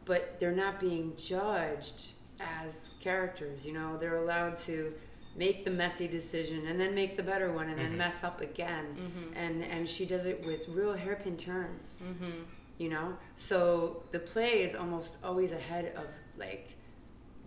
but 0.05 0.39
they're 0.39 0.51
not 0.55 0.79
being 0.79 1.13
judged 1.17 2.11
as 2.39 2.89
characters. 2.99 3.65
You 3.65 3.73
know, 3.73 3.97
they're 3.97 4.17
allowed 4.17 4.57
to 4.69 4.93
make 5.35 5.63
the 5.65 5.71
messy 5.71 6.07
decision 6.07 6.67
and 6.67 6.79
then 6.79 6.93
make 6.93 7.15
the 7.17 7.23
better 7.23 7.51
one 7.53 7.69
and 7.69 7.79
then 7.79 7.93
Mhm. 7.93 7.97
mess 7.97 8.23
up 8.23 8.41
again. 8.41 8.85
Mhm. 8.97 9.33
And 9.35 9.63
and 9.63 9.89
she 9.89 10.05
does 10.05 10.25
it 10.25 10.45
with 10.45 10.67
real 10.67 10.93
hairpin 10.93 11.37
turns 11.37 12.01
Mm-hmm. 12.03 12.41
you 12.77 12.89
know 12.89 13.17
so 13.37 14.03
the 14.11 14.19
play 14.19 14.63
is 14.63 14.73
almost 14.75 15.17
always 15.23 15.51
ahead 15.51 15.93
of 15.95 16.05
like 16.37 16.69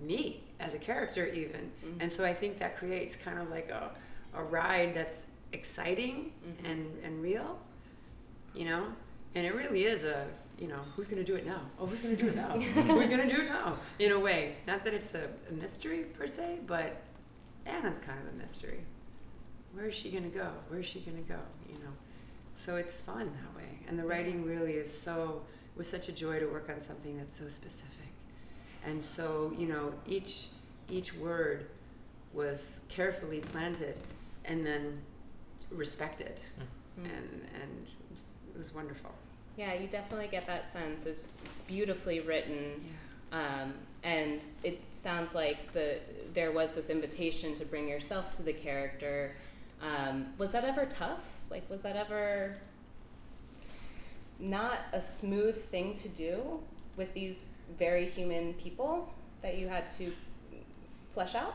me 0.01 0.43
as 0.61 0.75
a 0.75 0.79
character 0.79 1.27
even 1.27 1.71
Mhm. 1.85 1.97
and 2.01 2.13
so 2.13 2.25
i 2.25 2.33
think 2.35 2.59
that 2.59 2.77
creates 2.79 3.17
kind 3.17 3.39
of 3.39 3.49
like 3.51 3.69
a, 3.71 3.91
a 4.35 4.43
ride 4.43 4.95
that's 4.95 5.27
exciting 5.53 6.33
Mhm. 6.47 6.71
and 6.71 6.99
and 7.05 7.23
real 7.23 7.59
you 8.55 8.65
know 8.65 8.83
and 9.35 9.45
it 9.47 9.55
really 9.55 9.85
is 9.85 10.05
a 10.05 10.27
you 10.59 10.69
know 10.69 10.83
who's 10.95 11.07
going 11.07 11.23
to 11.25 11.31
do 11.33 11.37
it 11.37 11.45
now 11.47 11.63
oh 11.81 11.87
who's 11.87 12.01
going 12.01 12.17
to 12.17 12.23
do 12.25 12.29
it 12.31 12.37
now 12.37 12.51
who's 12.95 13.09
going 13.09 13.29
to 13.29 13.35
do 13.35 13.41
it 13.43 13.49
now 13.49 13.77
in 13.99 14.13
a 14.13 14.19
way 14.19 14.57
not 14.67 14.85
that 14.85 14.95
it's 14.95 15.15
a, 15.15 15.25
a 15.51 15.53
mystery 15.53 16.05
per 16.17 16.27
se 16.27 16.59
but 16.67 16.91
anna's 17.67 17.99
kind 17.99 18.19
of 18.21 18.35
a 18.35 18.37
mystery. 18.37 18.81
Where 19.73 19.87
is 19.87 19.95
she 19.95 20.11
going 20.11 20.25
to 20.25 20.37
go? 20.37 20.51
Where 20.69 20.81
is 20.81 20.87
she 20.87 21.01
going 21.01 21.17
to 21.17 21.29
go? 21.29 21.41
You 21.69 21.75
know? 21.75 21.93
So 22.57 22.77
it's 22.77 23.01
fun 23.01 23.27
that 23.43 23.57
way. 23.57 23.79
And 23.89 23.99
the 23.99 24.05
writing 24.05 24.45
really 24.45 24.73
is 24.73 24.97
so 24.97 25.43
it 25.75 25.79
was 25.79 25.89
such 25.89 26.09
a 26.09 26.13
joy 26.13 26.39
to 26.39 26.47
work 26.47 26.71
on 26.71 26.81
something 26.81 27.17
that's 27.17 27.39
so 27.39 27.49
specific. 27.49 27.91
And 28.85 29.03
so 29.03 29.53
you 29.59 29.67
know 29.67 29.95
each 30.07 30.47
each 30.91 31.15
word 31.15 31.67
was 32.33 32.81
carefully 32.89 33.41
planted 33.41 33.97
and 34.45 34.65
then 34.65 35.01
respected. 35.71 36.39
Mm. 36.59 37.05
and 37.05 37.49
and 37.61 37.87
it 37.89 38.13
was, 38.13 38.29
it 38.55 38.59
was 38.59 38.75
wonderful. 38.75 39.11
Yeah, 39.57 39.75
you 39.75 39.87
definitely 39.87 40.29
get 40.29 40.47
that 40.47 40.73
sense. 40.73 41.07
It's 41.07 41.39
beautifully 41.67 42.21
written. 42.21 42.85
yeah. 43.33 43.63
Um, 43.63 43.75
and 44.05 44.45
it 44.63 44.81
sounds 44.91 45.35
like 45.35 45.73
the 45.73 45.99
there 46.35 46.53
was 46.53 46.75
this 46.75 46.91
invitation 46.91 47.55
to 47.55 47.65
bring 47.65 47.89
yourself 47.89 48.33
to 48.33 48.43
the 48.43 48.53
character. 48.53 49.35
Um, 49.83 50.27
was 50.39 50.53
that 50.53 50.65
ever 50.65 50.85
tough? 50.87 51.25
Like, 51.51 51.69
was 51.71 51.83
that 51.83 51.97
ever 51.97 52.57
not 54.39 54.79
a 54.93 55.01
smooth 55.01 55.57
thing 55.57 55.95
to 55.95 56.09
do 56.09 56.61
with 56.97 57.13
these 57.15 57.45
very 57.79 58.07
human 58.07 58.55
people 58.55 59.13
that 59.43 59.57
you 59.57 59.69
had 59.69 59.87
to 59.97 60.13
flesh 61.13 61.35
out? 61.35 61.55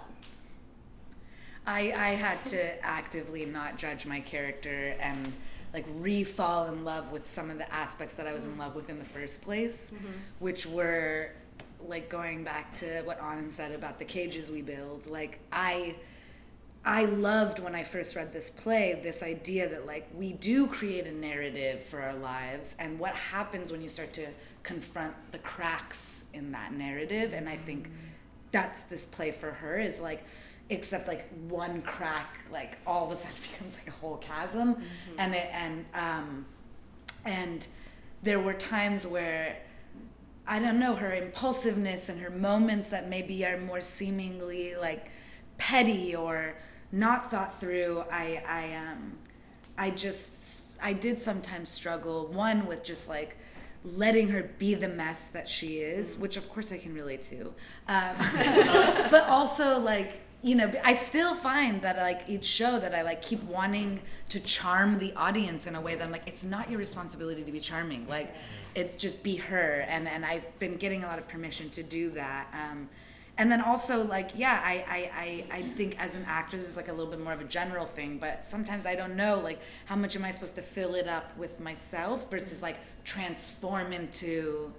I, 1.67 1.91
I 1.91 2.09
had 2.15 2.43
to 2.47 2.83
actively 2.85 3.45
not 3.45 3.77
judge 3.77 4.05
my 4.05 4.21
character 4.21 4.95
and 4.99 5.31
like 5.73 5.85
re-fall 5.97 6.65
in 6.67 6.83
love 6.83 7.11
with 7.11 7.27
some 7.27 7.51
of 7.51 7.59
the 7.59 7.71
aspects 7.71 8.15
that 8.15 8.25
I 8.25 8.33
was 8.33 8.43
in 8.45 8.57
love 8.57 8.73
with 8.73 8.89
in 8.89 8.97
the 8.97 9.05
first 9.05 9.43
place, 9.43 9.91
which 10.39 10.65
were 10.65 11.31
like 11.89 12.09
going 12.09 12.43
back 12.43 12.73
to 12.75 13.01
what 13.01 13.19
Anand 13.19 13.51
said 13.51 13.71
about 13.71 13.99
the 13.99 14.05
cages 14.05 14.49
we 14.49 14.61
build. 14.61 15.07
Like 15.07 15.39
I 15.51 15.95
I 16.85 17.05
loved 17.05 17.59
when 17.59 17.75
I 17.75 17.83
first 17.83 18.15
read 18.15 18.31
this 18.31 18.49
play 18.49 18.99
this 19.03 19.21
idea 19.21 19.67
that 19.69 19.85
like 19.85 20.07
we 20.15 20.31
do 20.31 20.67
create 20.67 21.07
a 21.07 21.11
narrative 21.11 21.83
for 21.83 22.01
our 22.01 22.15
lives 22.15 22.75
and 22.79 22.97
what 22.99 23.13
happens 23.15 23.71
when 23.71 23.81
you 23.81 23.89
start 23.89 24.13
to 24.13 24.27
confront 24.63 25.13
the 25.31 25.39
cracks 25.39 26.23
in 26.33 26.51
that 26.53 26.73
narrative 26.73 27.33
and 27.33 27.49
I 27.49 27.57
think 27.57 27.89
that's 28.51 28.81
this 28.83 29.05
play 29.05 29.31
for 29.31 29.51
her 29.51 29.79
is 29.79 29.99
like 29.99 30.23
except 30.69 31.07
like 31.07 31.27
one 31.49 31.81
crack 31.81 32.37
like 32.51 32.77
all 32.87 33.05
of 33.05 33.11
a 33.11 33.15
sudden 33.15 33.35
becomes 33.51 33.75
like 33.75 33.87
a 33.87 33.97
whole 33.99 34.17
chasm 34.17 34.81
and 35.17 35.35
it 35.35 35.49
and 35.51 35.85
um 35.93 36.45
and 37.25 37.67
there 38.23 38.39
were 38.39 38.53
times 38.53 39.05
where 39.05 39.57
I 40.49 40.57
don't 40.57 40.79
know 40.79 40.95
her 40.95 41.13
impulsiveness 41.13 42.09
and 42.09 42.19
her 42.21 42.31
moments 42.31 42.89
that 42.89 43.07
maybe 43.07 43.45
are 43.45 43.59
more 43.59 43.81
seemingly 43.81 44.75
like 44.75 45.11
petty 45.59 46.15
or 46.15 46.55
not 46.91 47.29
thought 47.29 47.59
through. 47.59 48.03
I 48.11 48.43
I 48.47 48.75
um 48.75 49.19
I 49.77 49.91
just 49.91 50.63
I 50.81 50.93
did 50.93 51.21
sometimes 51.21 51.69
struggle 51.69 52.27
one 52.27 52.65
with 52.65 52.83
just 52.83 53.07
like 53.07 53.37
letting 53.85 54.29
her 54.29 54.49
be 54.57 54.73
the 54.73 54.87
mess 54.87 55.27
that 55.27 55.47
she 55.47 55.77
is, 55.77 56.17
which 56.17 56.35
of 56.35 56.49
course 56.49 56.71
I 56.71 56.79
can 56.79 56.95
relate 56.95 57.21
to, 57.29 57.53
um, 57.87 58.15
but 59.11 59.27
also 59.29 59.79
like 59.79 60.21
you 60.41 60.55
know 60.55 60.71
I 60.83 60.93
still 60.93 61.35
find 61.35 61.81
that 61.83 61.97
like 61.97 62.23
each 62.27 62.45
show 62.45 62.79
that 62.79 62.95
I 62.95 63.03
like 63.03 63.21
keep 63.21 63.43
wanting 63.43 64.01
to 64.29 64.39
charm 64.39 64.97
the 64.97 65.13
audience 65.13 65.67
in 65.67 65.75
a 65.75 65.81
way 65.81 65.93
that 65.93 66.03
I'm 66.03 66.11
like 66.11 66.27
it's 66.27 66.43
not 66.43 66.71
your 66.71 66.79
responsibility 66.79 67.43
to 67.43 67.51
be 67.51 67.59
charming 67.59 68.07
like 68.07 68.33
it's 68.75 68.95
just 68.95 69.23
be 69.23 69.35
her 69.35 69.85
and 69.87 70.07
and 70.07 70.25
I've 70.25 70.57
been 70.59 70.77
getting 70.77 71.03
a 71.03 71.07
lot 71.07 71.19
of 71.19 71.27
permission 71.27 71.69
to 71.71 71.83
do 71.83 72.11
that. 72.11 72.47
Um, 72.53 72.89
and 73.39 73.49
then 73.49 73.61
also 73.61 74.03
like 74.03 74.31
yeah 74.35 74.61
I, 74.63 74.85
I, 74.87 75.11
I, 75.15 75.57
I 75.57 75.61
think 75.75 75.97
as 75.97 76.13
an 76.13 76.25
actress 76.27 76.67
it's 76.67 76.77
like 76.77 76.89
a 76.89 76.91
little 76.93 77.09
bit 77.09 77.21
more 77.21 77.33
of 77.33 77.41
a 77.41 77.45
general 77.45 77.85
thing 77.85 78.19
but 78.19 78.45
sometimes 78.45 78.85
i 78.85 78.93
don't 78.93 79.15
know 79.15 79.39
like 79.39 79.59
how 79.85 79.95
much 79.95 80.15
am 80.15 80.25
i 80.25 80.31
supposed 80.31 80.55
to 80.55 80.61
fill 80.61 80.93
it 80.93 81.07
up 81.07 81.35
with 81.37 81.59
myself 81.59 82.29
versus 82.29 82.61
like 82.61 82.77
transform 83.05 83.93
into 83.93 84.71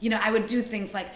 you 0.00 0.10
know 0.10 0.18
i 0.20 0.32
would 0.32 0.46
do 0.46 0.62
things 0.62 0.94
like 0.94 1.08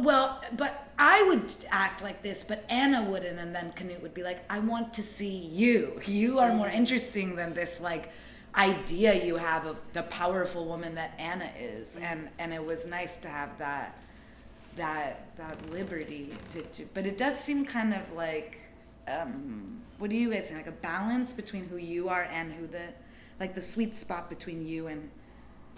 well 0.00 0.42
but 0.56 0.88
i 0.98 1.22
would 1.22 1.54
act 1.70 2.02
like 2.02 2.22
this 2.22 2.42
but 2.42 2.64
anna 2.68 3.02
wouldn't 3.04 3.38
and 3.38 3.54
then 3.54 3.72
Knud 3.76 4.02
would 4.02 4.14
be 4.14 4.24
like 4.24 4.44
i 4.50 4.58
want 4.58 4.92
to 4.94 5.02
see 5.02 5.36
you 5.36 6.00
you 6.06 6.40
are 6.40 6.52
more 6.52 6.68
interesting 6.68 7.36
than 7.36 7.54
this 7.54 7.80
like 7.80 8.12
idea 8.54 9.24
you 9.24 9.36
have 9.36 9.66
of 9.66 9.78
the 9.92 10.02
powerful 10.04 10.66
woman 10.66 10.94
that 10.94 11.14
anna 11.18 11.50
is 11.58 11.96
and 11.96 12.28
and 12.38 12.52
it 12.52 12.64
was 12.64 12.86
nice 12.86 13.16
to 13.16 13.28
have 13.28 13.56
that 13.58 13.96
that 14.76 15.36
that 15.36 15.70
liberty 15.70 16.30
to, 16.52 16.60
to 16.62 16.86
but 16.92 17.06
it 17.06 17.16
does 17.16 17.38
seem 17.38 17.64
kind 17.64 17.94
of 17.94 18.12
like 18.12 18.60
um 19.08 19.80
what 19.98 20.10
do 20.10 20.16
you 20.16 20.30
guys 20.30 20.48
think 20.48 20.58
like 20.58 20.66
a 20.66 20.72
balance 20.72 21.32
between 21.32 21.64
who 21.66 21.76
you 21.76 22.08
are 22.08 22.24
and 22.24 22.52
who 22.52 22.66
the 22.66 22.92
like 23.40 23.54
the 23.54 23.62
sweet 23.62 23.96
spot 23.96 24.28
between 24.28 24.66
you 24.66 24.86
and 24.86 25.10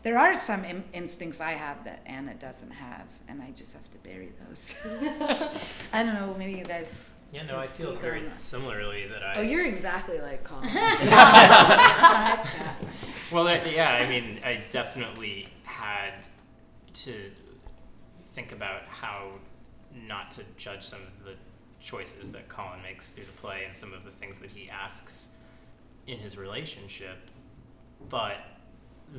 there 0.04 0.18
are 0.18 0.34
some 0.34 0.66
Im- 0.66 0.84
instincts 0.92 1.40
I 1.40 1.52
have 1.52 1.82
that 1.84 2.02
Anna 2.04 2.34
doesn't 2.34 2.70
have, 2.70 3.06
and 3.26 3.42
I 3.42 3.52
just 3.52 3.72
have 3.72 3.90
to 3.90 3.98
bury 3.98 4.32
those. 4.46 4.74
I 5.92 6.02
don't 6.02 6.14
know. 6.14 6.36
Maybe 6.38 6.58
you 6.58 6.64
guys. 6.64 7.08
Yeah, 7.34 7.46
no, 7.46 7.58
I 7.58 7.66
feel 7.66 7.92
very 7.92 8.22
similarly 8.38 9.06
that 9.08 9.22
I. 9.22 9.32
Oh, 9.36 9.42
you're 9.42 9.66
exactly 9.66 10.20
like 10.20 10.44
Colin. 10.44 10.68
Well, 13.32 13.44
that, 13.44 13.72
yeah, 13.72 13.94
I 13.94 14.08
mean, 14.08 14.38
I 14.44 14.60
definitely 14.70 15.48
had 15.64 16.12
to 16.92 17.30
think 18.32 18.52
about 18.52 18.82
how 18.86 19.30
not 20.06 20.30
to 20.32 20.42
judge 20.56 20.84
some 20.84 21.00
of 21.00 21.24
the 21.24 21.32
choices 21.80 22.30
that 22.32 22.48
Colin 22.48 22.82
makes 22.82 23.10
through 23.10 23.24
the 23.24 23.32
play 23.32 23.64
and 23.64 23.74
some 23.74 23.92
of 23.92 24.04
the 24.04 24.10
things 24.10 24.38
that 24.38 24.50
he 24.50 24.70
asks 24.70 25.30
in 26.06 26.18
his 26.18 26.36
relationship. 26.36 27.18
But 28.08 28.36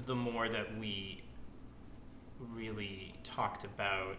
the 0.06 0.16
more 0.16 0.48
that 0.48 0.78
we 0.78 1.24
really 2.40 3.16
talked 3.24 3.66
about 3.66 4.16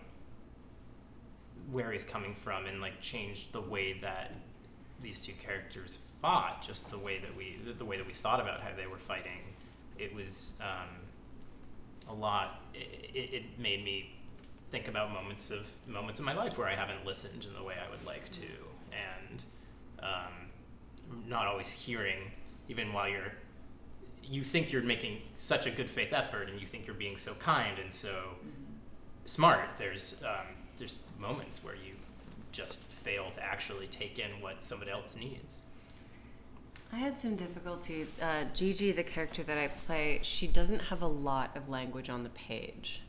where 1.70 1.92
he's 1.92 2.04
coming 2.04 2.34
from 2.34 2.66
and 2.66 2.80
like 2.80 3.00
changed 3.00 3.52
the 3.52 3.60
way 3.60 3.98
that 4.00 4.32
these 5.00 5.20
two 5.20 5.32
characters 5.32 5.98
fought, 6.20 6.62
just 6.66 6.90
the 6.90 6.98
way 6.98 7.18
that 7.18 7.36
we 7.36 7.58
the 7.78 7.84
way 7.84 7.96
that 7.96 8.06
we 8.06 8.12
thought 8.12 8.40
about 8.40 8.60
how 8.60 8.70
they 8.76 8.86
were 8.86 8.98
fighting, 8.98 9.54
it 9.98 10.14
was 10.14 10.54
um, 10.60 10.88
a 12.08 12.14
lot. 12.14 12.62
It, 12.74 13.34
it, 13.34 13.58
made 13.58 13.84
me 13.84 14.14
think 14.70 14.88
about 14.88 15.12
moments 15.12 15.50
of 15.50 15.70
moments 15.86 16.18
in 16.18 16.26
my 16.26 16.34
life 16.34 16.58
where 16.58 16.68
I 16.68 16.74
haven't 16.74 17.04
listened 17.04 17.44
in 17.44 17.54
the 17.54 17.62
way 17.62 17.74
I 17.74 17.90
would 17.90 18.04
like 18.04 18.30
to, 18.32 18.48
and 18.92 19.42
um, 20.00 21.26
not 21.26 21.46
always 21.46 21.70
hearing, 21.70 22.30
even 22.68 22.92
while 22.92 23.08
you're 23.08 23.32
you 24.22 24.42
think 24.42 24.72
you're 24.72 24.82
making 24.82 25.20
such 25.36 25.66
a 25.66 25.70
good 25.70 25.88
faith 25.88 26.12
effort 26.12 26.48
and 26.48 26.60
you 26.60 26.66
think 26.66 26.86
you're 26.86 26.96
being 26.96 27.16
so 27.16 27.34
kind 27.34 27.78
and 27.78 27.92
so 27.92 28.30
smart. 29.24 29.68
There's 29.78 30.22
um, 30.26 30.55
there's 30.76 31.00
moments 31.18 31.62
where 31.64 31.74
you 31.74 31.94
just 32.52 32.82
fail 32.82 33.30
to 33.32 33.42
actually 33.42 33.86
take 33.86 34.18
in 34.18 34.30
what 34.40 34.64
somebody 34.64 34.90
else 34.90 35.16
needs. 35.16 35.62
I 36.92 36.96
had 36.96 37.16
some 37.16 37.36
difficulty. 37.36 38.06
Uh, 38.22 38.44
Gigi, 38.54 38.92
the 38.92 39.02
character 39.02 39.42
that 39.42 39.58
I 39.58 39.68
play, 39.68 40.20
she 40.22 40.46
doesn't 40.46 40.78
have 40.78 41.02
a 41.02 41.06
lot 41.06 41.56
of 41.56 41.68
language 41.68 42.08
on 42.08 42.22
the 42.22 42.30
page, 42.30 43.02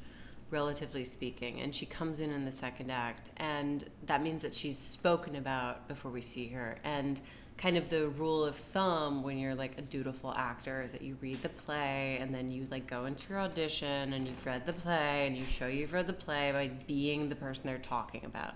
relatively 0.50 1.04
speaking, 1.04 1.62
and 1.62 1.74
she 1.74 1.86
comes 1.86 2.20
in 2.20 2.32
in 2.32 2.44
the 2.44 2.52
second 2.52 2.90
act, 2.92 3.30
and 3.38 3.86
that 4.08 4.24
means 4.24 4.42
that 4.42 4.56
she's 4.56 4.78
spoken 4.78 5.36
about 5.36 5.88
before 5.88 6.12
we 6.12 6.22
see 6.22 6.48
her. 6.50 6.80
And 6.84 7.22
kind 7.58 7.76
of 7.76 7.90
the 7.90 8.10
rule 8.10 8.46
of 8.46 8.56
thumb 8.56 9.24
when 9.24 9.38
you're 9.38 9.56
like 9.56 9.78
a 9.78 9.82
dutiful 9.82 10.32
actor 10.34 10.84
is 10.84 10.92
that 10.92 11.02
you 11.02 11.18
read 11.22 11.42
the 11.42 11.50
play 11.50 12.18
and 12.22 12.34
then 12.34 12.50
you 12.50 12.68
like 12.70 12.86
go 12.86 13.06
into 13.06 13.30
your 13.30 13.40
audition 13.40 14.14
and 14.14 14.28
you've 14.28 14.46
read 14.46 14.66
the 14.68 14.74
play 14.74 15.26
and 15.26 15.36
you 15.36 15.44
show 15.44 15.66
you've 15.68 15.92
read 15.92 16.06
the 16.06 16.14
play 16.14 16.52
by 16.52 16.70
being 16.86 17.30
the 17.30 17.36
person 17.36 17.64
they're 17.66 17.80
talking 17.80 18.24
about. 18.26 18.54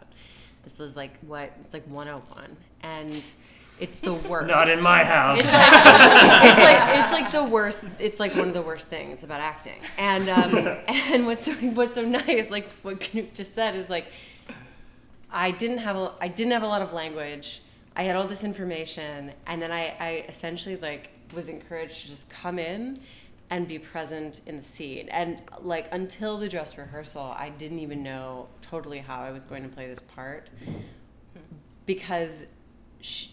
This 0.63 0.79
is 0.79 0.95
like 0.95 1.17
what 1.21 1.51
it's 1.61 1.73
like 1.73 1.85
101, 1.87 2.55
and 2.83 3.23
it's 3.79 3.97
the 3.97 4.13
worst. 4.29 4.47
Not 4.47 4.69
in 4.69 4.83
my 4.83 5.03
house. 5.03 5.39
It's 5.39 5.51
like, 5.51 6.43
it's 6.43 6.61
like 6.61 6.99
it's 6.99 7.11
like 7.11 7.31
the 7.31 7.43
worst. 7.43 7.83
It's 7.97 8.19
like 8.19 8.35
one 8.35 8.49
of 8.49 8.53
the 8.53 8.61
worst 8.61 8.87
things 8.87 9.23
about 9.23 9.41
acting. 9.41 9.81
And 9.97 10.29
um, 10.29 10.55
and 10.87 11.25
what's 11.25 11.45
so, 11.45 11.53
what's 11.53 11.95
so 11.95 12.05
nice, 12.05 12.51
like 12.51 12.69
what 12.83 12.99
Knud 12.99 13.33
just 13.33 13.55
said, 13.55 13.75
is 13.75 13.89
like 13.89 14.05
I 15.31 15.49
didn't 15.49 15.79
have 15.79 15.95
a 15.95 16.13
I 16.21 16.27
didn't 16.27 16.51
have 16.51 16.63
a 16.63 16.67
lot 16.67 16.83
of 16.83 16.93
language. 16.93 17.61
I 17.95 18.03
had 18.03 18.15
all 18.15 18.27
this 18.27 18.43
information, 18.43 19.33
and 19.47 19.61
then 19.61 19.71
I, 19.71 19.95
I 19.99 20.25
essentially 20.29 20.77
like 20.77 21.09
was 21.33 21.49
encouraged 21.49 22.01
to 22.01 22.07
just 22.07 22.29
come 22.29 22.59
in 22.59 22.99
and 23.49 23.67
be 23.67 23.77
present 23.77 24.41
in 24.47 24.57
the 24.57 24.63
scene. 24.63 25.09
And 25.09 25.39
like 25.61 25.87
until 25.91 26.37
the 26.37 26.47
dress 26.47 26.77
rehearsal, 26.77 27.35
I 27.37 27.49
didn't 27.49 27.79
even 27.79 28.01
know 28.01 28.47
totally 28.61 28.99
how 28.99 29.21
I 29.21 29.31
was 29.31 29.45
going 29.45 29.63
to 29.63 29.69
play 29.69 29.87
this 29.87 29.99
part 29.99 30.49
because 31.85 32.45
sh 33.01 33.27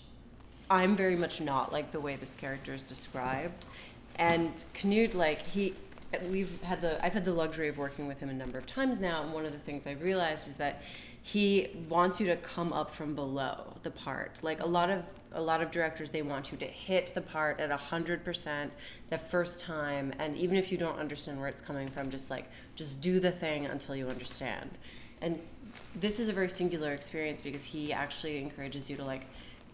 I'm 0.71 0.97
very 0.97 1.17
much 1.17 1.41
not 1.41 1.73
like 1.73 1.93
the 1.93 2.01
way 2.01 2.17
this 2.17 2.35
character 2.35 2.75
is 2.75 2.83
described. 2.83 3.65
And 4.17 4.53
Knud, 4.75 5.15
like 5.15 5.41
he, 5.47 5.75
we've 6.29 6.61
had 6.63 6.81
the 6.83 7.03
I've 7.05 7.15
had 7.15 7.25
the 7.25 7.33
luxury 7.33 7.69
of 7.69 7.79
working 7.79 8.07
with 8.07 8.19
him 8.21 8.29
a 8.29 8.35
number 8.35 8.59
of 8.59 8.67
times 8.67 9.01
now, 9.01 9.23
and 9.23 9.33
one 9.33 9.47
of 9.47 9.53
the 9.53 9.59
things 9.59 9.87
I've 9.87 10.03
realized 10.03 10.49
is 10.49 10.57
that 10.57 10.83
he 11.33 11.69
wants 11.91 12.21
you 12.21 12.27
to 12.27 12.39
come 12.39 12.73
up 12.73 12.91
from 12.91 13.15
below 13.15 13.75
the 13.83 13.91
part. 13.91 14.39
Like 14.43 14.61
a 14.61 14.67
lot 14.67 14.89
of 14.89 15.05
a 15.33 15.41
lot 15.43 15.61
of 15.61 15.71
directors, 15.71 16.09
they 16.09 16.23
want 16.23 16.51
you 16.51 16.57
to 16.57 16.65
hit 16.65 17.15
the 17.15 17.21
part 17.21 17.61
at 17.61 17.71
hundred 17.71 18.25
percent 18.25 18.73
the 19.11 19.19
first 19.19 19.61
time, 19.61 20.15
and 20.19 20.35
even 20.39 20.57
if 20.57 20.73
you 20.73 20.79
don't 20.79 20.99
understand 20.99 21.39
where 21.39 21.49
it's 21.49 21.61
coming 21.61 21.87
from, 21.89 22.09
just 22.09 22.31
like 22.31 22.47
just 22.77 23.03
do 23.03 23.21
the 23.21 23.31
thing 23.31 23.67
until 23.67 23.95
you 23.95 24.09
understand. 24.09 24.71
And 25.21 25.39
this 25.95 26.19
is 26.19 26.31
a 26.31 26.33
very 26.33 26.49
singular 26.49 26.95
experience 26.95 27.43
because 27.43 27.63
he 27.63 27.93
actually 27.93 28.39
encourages 28.39 28.89
you 28.89 28.97
to 28.97 29.05
like 29.05 29.27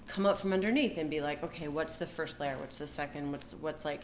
come 0.08 0.26
up 0.26 0.38
from 0.38 0.52
underneath 0.52 0.99
and 0.99 1.08
be 1.08 1.20
like, 1.20 1.44
okay, 1.44 1.68
what's 1.68 1.94
the 1.94 2.06
first 2.06 2.40
layer? 2.40 2.58
What's 2.58 2.78
the 2.78 2.88
second? 2.88 3.30
What's 3.30 3.54
what's 3.54 3.84
like 3.84 4.00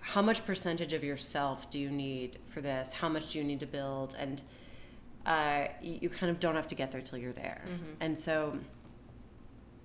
how 0.00 0.22
much 0.22 0.46
percentage 0.46 0.94
of 0.94 1.04
yourself 1.04 1.68
do 1.68 1.78
you 1.78 1.90
need 1.90 2.38
for 2.46 2.62
this? 2.62 2.94
How 2.94 3.10
much 3.10 3.32
do 3.32 3.38
you 3.38 3.44
need 3.44 3.60
to 3.60 3.66
build? 3.66 4.16
And 4.18 4.40
uh, 5.26 5.66
you, 5.82 5.98
you 6.02 6.08
kind 6.08 6.30
of 6.30 6.40
don't 6.40 6.54
have 6.54 6.68
to 6.68 6.74
get 6.74 6.92
there 6.92 7.02
till 7.02 7.18
you're 7.18 7.32
there. 7.32 7.62
And 8.00 8.16
so 8.18 8.58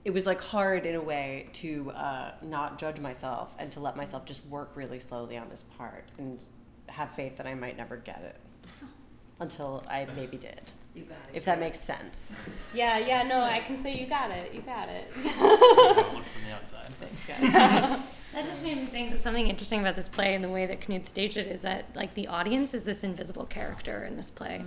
it 0.06 0.12
was 0.12 0.26
like 0.26 0.42
hard 0.42 0.86
in 0.86 0.96
a 0.96 1.02
way 1.02 1.48
to 1.54 1.92
uh, 1.92 2.32
not 2.42 2.80
judge 2.80 3.00
myself 3.00 3.54
and 3.60 3.72
to 3.72 3.80
let 3.80 3.96
myself 3.96 4.26
just 4.26 4.46
work 4.46 4.72
really 4.76 5.00
slowly 5.00 5.38
on 5.38 5.50
this 5.50 5.64
part 5.78 6.06
and 6.18 6.44
have 6.90 7.12
faith 7.16 7.38
that 7.38 7.46
I 7.48 7.54
might 7.54 7.78
never 7.78 7.98
get 7.98 8.22
it 8.24 8.86
until 9.40 9.84
I 9.90 10.08
maybe 10.16 10.38
did. 10.38 10.72
You 10.94 11.04
got 11.04 11.18
it. 11.30 11.36
If 11.38 11.46
that 11.46 11.60
makes 11.60 11.80
sense. 11.80 12.38
Yeah, 12.74 12.98
yeah, 13.00 13.24
no, 13.24 13.42
I 13.42 13.62
can 13.62 13.78
say 13.78 13.98
you 13.98 14.08
got 14.08 14.30
it. 14.30 14.54
You 14.54 14.62
got 14.62 14.90
it. 14.90 15.10
Look 15.18 16.26
from 16.26 16.44
the 16.46 16.54
outside. 16.54 16.90
Thanks, 17.00 17.28
guys. 17.28 18.00
That 18.34 18.46
just 18.46 18.64
made 18.64 18.78
me 18.78 18.86
think 19.01 19.13
that 19.13 19.24
something 19.24 19.48
interesting 19.48 19.79
about 19.79 19.96
this 19.96 20.08
play 20.08 20.36
and 20.36 20.43
the 20.43 20.50
way 20.50 20.65
that 20.65 20.81
Knud 20.81 21.08
staged 21.08 21.38
it 21.38 21.48
is 21.48 21.62
that 21.62 21.86
like 21.96 22.13
the 22.13 22.27
audience 22.27 22.74
is 22.74 22.84
this 22.84 23.03
invisible 23.03 23.46
character 23.46 24.05
in 24.05 24.15
this 24.17 24.29
play. 24.31 24.63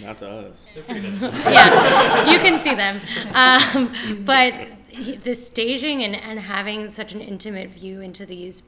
Not 0.00 0.18
to 0.18 0.28
us. 0.28 0.64
They're 0.74 0.82
pretty 0.84 1.00
visible. 1.10 1.28
yeah, 1.50 2.30
you 2.30 2.38
can 2.38 2.58
see 2.58 2.74
them. 2.74 3.00
Um, 3.34 4.24
but 4.24 4.54
he- 4.88 5.16
the 5.16 5.34
staging 5.34 6.02
and, 6.02 6.14
and 6.14 6.38
having 6.38 6.90
such 6.90 7.12
an 7.12 7.20
intimate 7.20 7.70
view 7.70 8.00
into 8.00 8.26
these 8.26 8.62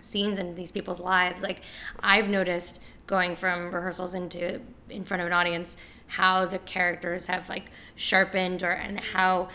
scenes 0.00 0.38
and 0.38 0.56
these 0.56 0.70
people's 0.70 1.00
lives, 1.00 1.42
like 1.42 1.60
I've 2.00 2.28
noticed 2.28 2.80
going 3.06 3.36
from 3.36 3.74
rehearsals 3.74 4.14
into 4.14 4.60
in 4.88 5.04
front 5.04 5.20
of 5.20 5.26
an 5.26 5.32
audience, 5.32 5.76
how 6.06 6.46
the 6.46 6.58
characters 6.58 7.26
have 7.26 7.48
like 7.48 7.64
sharpened 7.96 8.62
or 8.62 8.70
and 8.70 9.00
how 9.00 9.48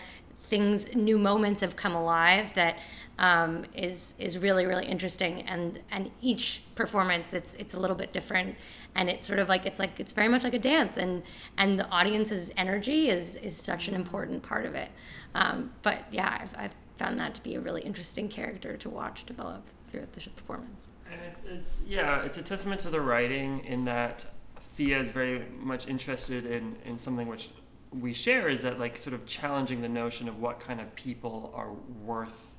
things, 0.49 0.93
new 0.95 1.17
moments 1.17 1.61
have 1.61 1.75
come 1.75 1.93
alive 1.93 2.53
that 2.55 2.77
um, 3.19 3.65
is 3.75 4.15
is 4.17 4.38
really 4.38 4.65
really 4.65 4.85
interesting. 4.85 5.41
And 5.41 5.79
and 5.91 6.09
each 6.21 6.63
performance, 6.73 7.33
it's 7.33 7.53
it's 7.55 7.75
a 7.75 7.79
little 7.79 7.95
bit 7.95 8.11
different, 8.13 8.55
and 8.95 9.09
it's 9.09 9.27
sort 9.27 9.39
of 9.39 9.47
like 9.47 9.65
it's 9.65 9.77
like 9.77 9.99
it's 9.99 10.13
very 10.13 10.29
much 10.29 10.43
like 10.43 10.55
a 10.55 10.59
dance, 10.59 10.97
and 10.97 11.21
and 11.57 11.77
the 11.77 11.88
audience's 11.89 12.51
energy 12.57 13.09
is 13.09 13.35
is 13.35 13.55
such 13.55 13.88
an 13.88 13.93
important 13.93 14.41
part 14.41 14.65
of 14.65 14.73
it. 14.73 14.89
Um, 15.35 15.71
but 15.83 15.99
yeah, 16.11 16.39
I've, 16.41 16.65
I've 16.65 16.75
found 16.97 17.19
that 17.19 17.35
to 17.35 17.43
be 17.43 17.55
a 17.55 17.59
really 17.59 17.81
interesting 17.81 18.29
character 18.29 18.75
to 18.77 18.89
watch 18.89 19.25
develop 19.25 19.63
throughout 19.89 20.11
the 20.13 20.21
performance. 20.31 20.89
And 21.11 21.19
it's, 21.27 21.41
it's 21.45 21.81
yeah, 21.85 22.23
it's 22.23 22.38
a 22.38 22.41
testament 22.41 22.81
to 22.81 22.89
the 22.89 23.01
writing 23.01 23.63
in 23.65 23.85
that 23.85 24.25
Thea 24.75 24.99
is 24.99 25.11
very 25.11 25.45
much 25.59 25.88
interested 25.88 26.45
in, 26.45 26.77
in 26.85 26.97
something 26.97 27.27
which 27.27 27.49
we 27.91 28.13
share 28.13 28.47
is 28.47 28.61
that 28.61 28.79
like 28.79 28.95
sort 28.97 29.13
of 29.13 29.25
challenging 29.25 29.81
the 29.81 29.89
notion 29.89 30.29
of 30.29 30.39
what 30.39 30.59
kind 30.59 30.79
of 30.79 30.93
people 30.95 31.51
are 31.55 31.71
worth 32.05 32.51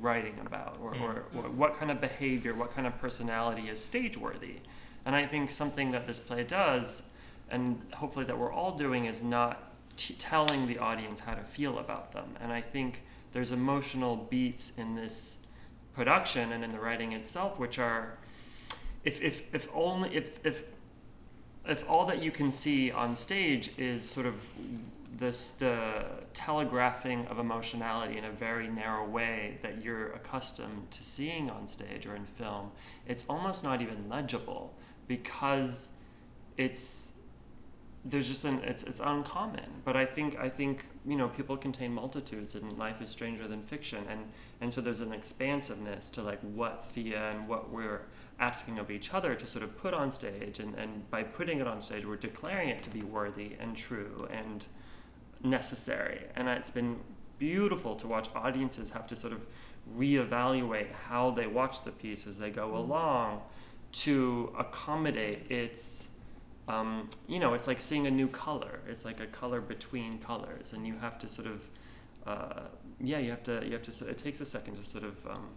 writing 0.00 0.38
about 0.44 0.78
or, 0.80 0.90
or, 0.90 0.94
mm, 0.94 1.36
or 1.36 1.42
mm. 1.48 1.54
what 1.54 1.78
kind 1.78 1.90
of 1.90 2.00
behavior, 2.00 2.54
what 2.54 2.74
kind 2.74 2.86
of 2.86 2.98
personality 2.98 3.68
is 3.68 3.82
stage 3.82 4.16
worthy. 4.16 4.56
And 5.04 5.14
I 5.14 5.26
think 5.26 5.50
something 5.50 5.90
that 5.92 6.06
this 6.06 6.18
play 6.18 6.44
does, 6.44 7.02
and 7.50 7.82
hopefully 7.94 8.24
that 8.24 8.38
we're 8.38 8.52
all 8.52 8.76
doing, 8.76 9.04
is 9.04 9.22
not 9.22 9.72
t- 9.96 10.14
telling 10.14 10.66
the 10.66 10.78
audience 10.78 11.20
how 11.20 11.34
to 11.34 11.42
feel 11.42 11.78
about 11.78 12.12
them. 12.12 12.36
And 12.40 12.52
I 12.52 12.60
think 12.60 13.02
there's 13.32 13.52
emotional 13.52 14.16
beats 14.16 14.72
in 14.76 14.94
this 14.94 15.36
production 15.94 16.52
and 16.52 16.64
in 16.64 16.70
the 16.70 16.78
writing 16.78 17.12
itself, 17.12 17.58
which 17.58 17.78
are, 17.78 18.18
if 19.04 19.20
if 19.20 19.54
if 19.54 19.68
only 19.74 20.14
if 20.14 20.44
if 20.44 20.64
if 21.66 21.88
all 21.88 22.06
that 22.06 22.22
you 22.22 22.30
can 22.30 22.50
see 22.50 22.90
on 22.90 23.16
stage 23.16 23.70
is 23.78 24.08
sort 24.08 24.26
of 24.26 24.36
this 25.18 25.52
the 25.52 26.04
telegraphing 26.32 27.26
of 27.26 27.38
emotionality 27.38 28.18
in 28.18 28.24
a 28.24 28.30
very 28.30 28.68
narrow 28.68 29.06
way 29.06 29.58
that 29.62 29.82
you're 29.82 30.12
accustomed 30.12 30.90
to 30.90 31.02
seeing 31.02 31.50
on 31.50 31.68
stage 31.68 32.06
or 32.06 32.16
in 32.16 32.24
film, 32.24 32.72
it's 33.06 33.24
almost 33.28 33.62
not 33.62 33.80
even 33.80 34.08
legible 34.08 34.74
because 35.06 35.90
it's 36.56 37.12
there's 38.06 38.28
just 38.28 38.44
an 38.44 38.60
it's 38.64 38.82
it's 38.82 39.00
uncommon. 39.00 39.82
But 39.84 39.96
i 39.96 40.04
think 40.04 40.38
i 40.38 40.48
think 40.48 40.86
you 41.06 41.16
know 41.16 41.28
people 41.28 41.56
contain 41.56 41.92
multitudes 41.92 42.54
and 42.54 42.76
life 42.78 43.00
is 43.00 43.08
stranger 43.08 43.48
than 43.48 43.62
fiction. 43.62 44.04
And 44.08 44.20
and 44.60 44.72
so 44.72 44.80
there's 44.80 45.00
an 45.00 45.12
expansiveness 45.12 46.10
to 46.10 46.22
like 46.22 46.40
what 46.40 46.84
thea 46.90 47.30
and 47.30 47.48
what 47.48 47.70
we're 47.70 48.02
asking 48.38 48.78
of 48.78 48.90
each 48.90 49.14
other 49.14 49.34
to 49.34 49.46
sort 49.46 49.62
of 49.62 49.76
put 49.76 49.94
on 49.94 50.10
stage. 50.10 50.58
And 50.58 50.74
and 50.74 51.08
by 51.10 51.22
putting 51.22 51.60
it 51.60 51.66
on 51.66 51.80
stage 51.80 52.04
we're 52.04 52.16
declaring 52.16 52.68
it 52.68 52.82
to 52.82 52.90
be 52.90 53.02
worthy 53.02 53.52
and 53.58 53.76
true. 53.76 54.28
And 54.30 54.66
necessary 55.44 56.22
and 56.34 56.48
it's 56.48 56.70
been 56.70 56.98
beautiful 57.38 57.94
to 57.96 58.06
watch 58.06 58.28
audiences 58.34 58.90
have 58.90 59.06
to 59.06 59.16
sort 59.16 59.32
of 59.32 59.40
reevaluate 59.98 60.90
how 60.92 61.30
they 61.30 61.46
watch 61.46 61.84
the 61.84 61.90
piece 61.90 62.26
as 62.26 62.38
they 62.38 62.50
go 62.50 62.76
along 62.76 63.42
to 63.92 64.52
accommodate 64.58 65.50
its 65.50 66.04
um, 66.66 67.10
you 67.28 67.38
know, 67.38 67.52
it's 67.54 67.66
like 67.66 67.80
seeing 67.80 68.06
a 68.06 68.10
new 68.10 68.28
color. 68.28 68.80
It's 68.88 69.04
like 69.04 69.20
a 69.20 69.26
color 69.26 69.60
between 69.60 70.18
colors, 70.18 70.72
and 70.72 70.86
you 70.86 70.96
have 70.96 71.18
to 71.18 71.28
sort 71.28 71.46
of, 71.46 71.68
uh, 72.26 72.60
yeah, 73.00 73.18
you 73.18 73.30
have 73.30 73.42
to, 73.44 73.62
you 73.66 73.72
have 73.72 73.82
to. 73.82 74.08
It 74.08 74.18
takes 74.18 74.40
a 74.40 74.46
second 74.46 74.76
to 74.76 74.84
sort 74.84 75.04
of 75.04 75.26
um, 75.26 75.48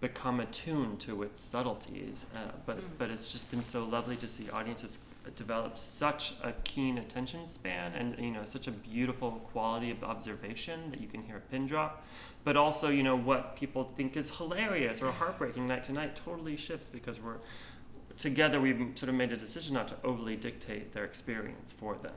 become 0.00 0.38
attuned 0.38 1.00
to 1.00 1.22
its 1.24 1.42
subtleties. 1.42 2.26
Uh, 2.34 2.52
but 2.64 2.78
but 2.98 3.10
it's 3.10 3.32
just 3.32 3.50
been 3.50 3.64
so 3.64 3.84
lovely 3.84 4.16
to 4.16 4.28
see 4.28 4.48
audiences 4.50 4.98
develop 5.36 5.76
such 5.76 6.34
a 6.42 6.52
keen 6.64 6.98
attention 6.98 7.48
span, 7.48 7.92
and 7.94 8.18
you 8.18 8.30
know, 8.30 8.44
such 8.44 8.66
a 8.66 8.70
beautiful 8.70 9.32
quality 9.52 9.90
of 9.90 10.02
observation 10.02 10.90
that 10.90 11.00
you 11.00 11.08
can 11.08 11.22
hear 11.22 11.36
a 11.36 11.40
pin 11.40 11.66
drop. 11.66 12.04
But 12.42 12.56
also, 12.56 12.88
you 12.88 13.02
know, 13.02 13.16
what 13.16 13.56
people 13.56 13.92
think 13.96 14.16
is 14.16 14.30
hilarious 14.30 15.02
or 15.02 15.12
heartbreaking 15.12 15.66
night 15.66 15.84
to 15.84 15.92
night 15.92 16.16
totally 16.16 16.56
shifts 16.56 16.88
because 16.88 17.20
we're 17.20 17.36
together 18.18 18.60
we've 18.60 18.92
sort 18.94 19.08
of 19.08 19.14
made 19.14 19.32
a 19.32 19.36
decision 19.36 19.74
not 19.74 19.88
to 19.88 19.96
overly 20.04 20.36
dictate 20.36 20.92
their 20.92 21.04
experience 21.04 21.72
for 21.72 21.96
them. 21.96 22.12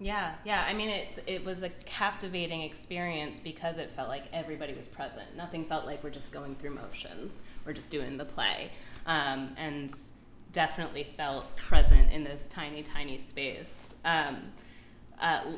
Yeah, 0.00 0.34
yeah. 0.44 0.64
I 0.68 0.74
mean, 0.74 0.90
it's 0.90 1.18
it 1.26 1.44
was 1.44 1.64
a 1.64 1.70
captivating 1.70 2.62
experience 2.62 3.36
because 3.42 3.78
it 3.78 3.90
felt 3.96 4.08
like 4.08 4.24
everybody 4.32 4.74
was 4.74 4.86
present. 4.86 5.36
Nothing 5.36 5.64
felt 5.64 5.86
like 5.86 6.04
we're 6.04 6.10
just 6.10 6.30
going 6.30 6.54
through 6.54 6.76
motions. 6.76 7.40
We're 7.64 7.72
just 7.72 7.90
doing 7.90 8.16
the 8.16 8.24
play, 8.24 8.70
um, 9.06 9.50
and 9.56 9.92
definitely 10.52 11.06
felt 11.16 11.56
present 11.56 12.12
in 12.12 12.24
this 12.24 12.48
tiny, 12.48 12.82
tiny 12.82 13.18
space. 13.18 13.96
Um, 14.04 14.52
uh, 15.20 15.56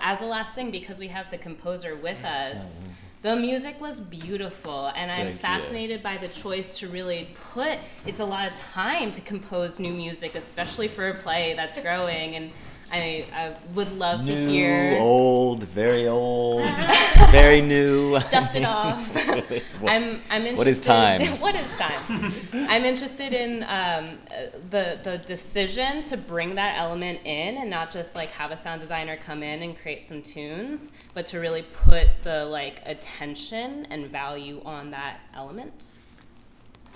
as 0.00 0.22
a 0.22 0.24
last 0.24 0.54
thing, 0.54 0.70
because 0.70 0.98
we 0.98 1.08
have 1.08 1.30
the 1.30 1.38
composer 1.38 1.96
with 1.96 2.24
us, 2.24 2.88
the 3.20 3.36
music 3.36 3.80
was 3.80 4.00
beautiful, 4.00 4.90
and 4.96 5.10
I'm 5.10 5.26
Thank 5.26 5.32
you. 5.34 5.38
fascinated 5.38 6.02
by 6.02 6.16
the 6.16 6.28
choice 6.28 6.72
to 6.78 6.88
really 6.88 7.28
put. 7.52 7.78
It's 8.06 8.18
a 8.20 8.24
lot 8.24 8.50
of 8.50 8.58
time 8.58 9.12
to 9.12 9.20
compose 9.20 9.78
new 9.78 9.92
music, 9.92 10.34
especially 10.34 10.88
for 10.88 11.08
a 11.08 11.14
play 11.14 11.54
that's 11.54 11.78
growing, 11.78 12.34
and 12.36 12.50
I, 12.92 13.24
I 13.32 13.56
would 13.74 13.98
love 13.98 14.24
to 14.24 14.36
hear. 14.36 14.98
old, 15.00 15.62
very 15.64 16.06
old, 16.06 16.62
very 17.30 17.62
new. 17.62 18.18
Dust 18.30 18.54
it 18.54 18.64
off. 18.64 19.08
What- 19.80 19.92
I'm, 19.92 20.20
I'm 20.30 20.46
interested. 20.46 20.56
what 20.56 20.66
is 20.68 20.80
time? 20.80 21.22
what 21.40 21.54
is 21.56 21.76
time? 21.76 22.32
I'm 22.52 22.84
interested 22.84 23.32
in 23.32 23.62
um, 23.64 24.18
uh, 24.30 24.56
the 24.70 24.98
the 25.02 25.18
decision 25.26 26.02
to 26.02 26.16
bring 26.16 26.54
that 26.54 26.78
element 26.78 27.20
in 27.24 27.56
and 27.56 27.68
not 27.68 27.90
just 27.90 28.14
like 28.14 28.28
have 28.30 28.50
a 28.52 28.56
sound 28.56 28.80
designer 28.80 29.16
come 29.16 29.42
in 29.42 29.62
and 29.62 29.76
create 29.76 30.02
some 30.02 30.22
tunes, 30.22 30.92
but 31.14 31.26
to 31.26 31.40
really 31.40 31.62
put 31.62 32.08
the 32.22 32.44
like 32.44 32.80
attention 32.86 33.86
and 33.90 34.06
value 34.08 34.60
on 34.64 34.90
that 34.92 35.20
element. 35.34 35.98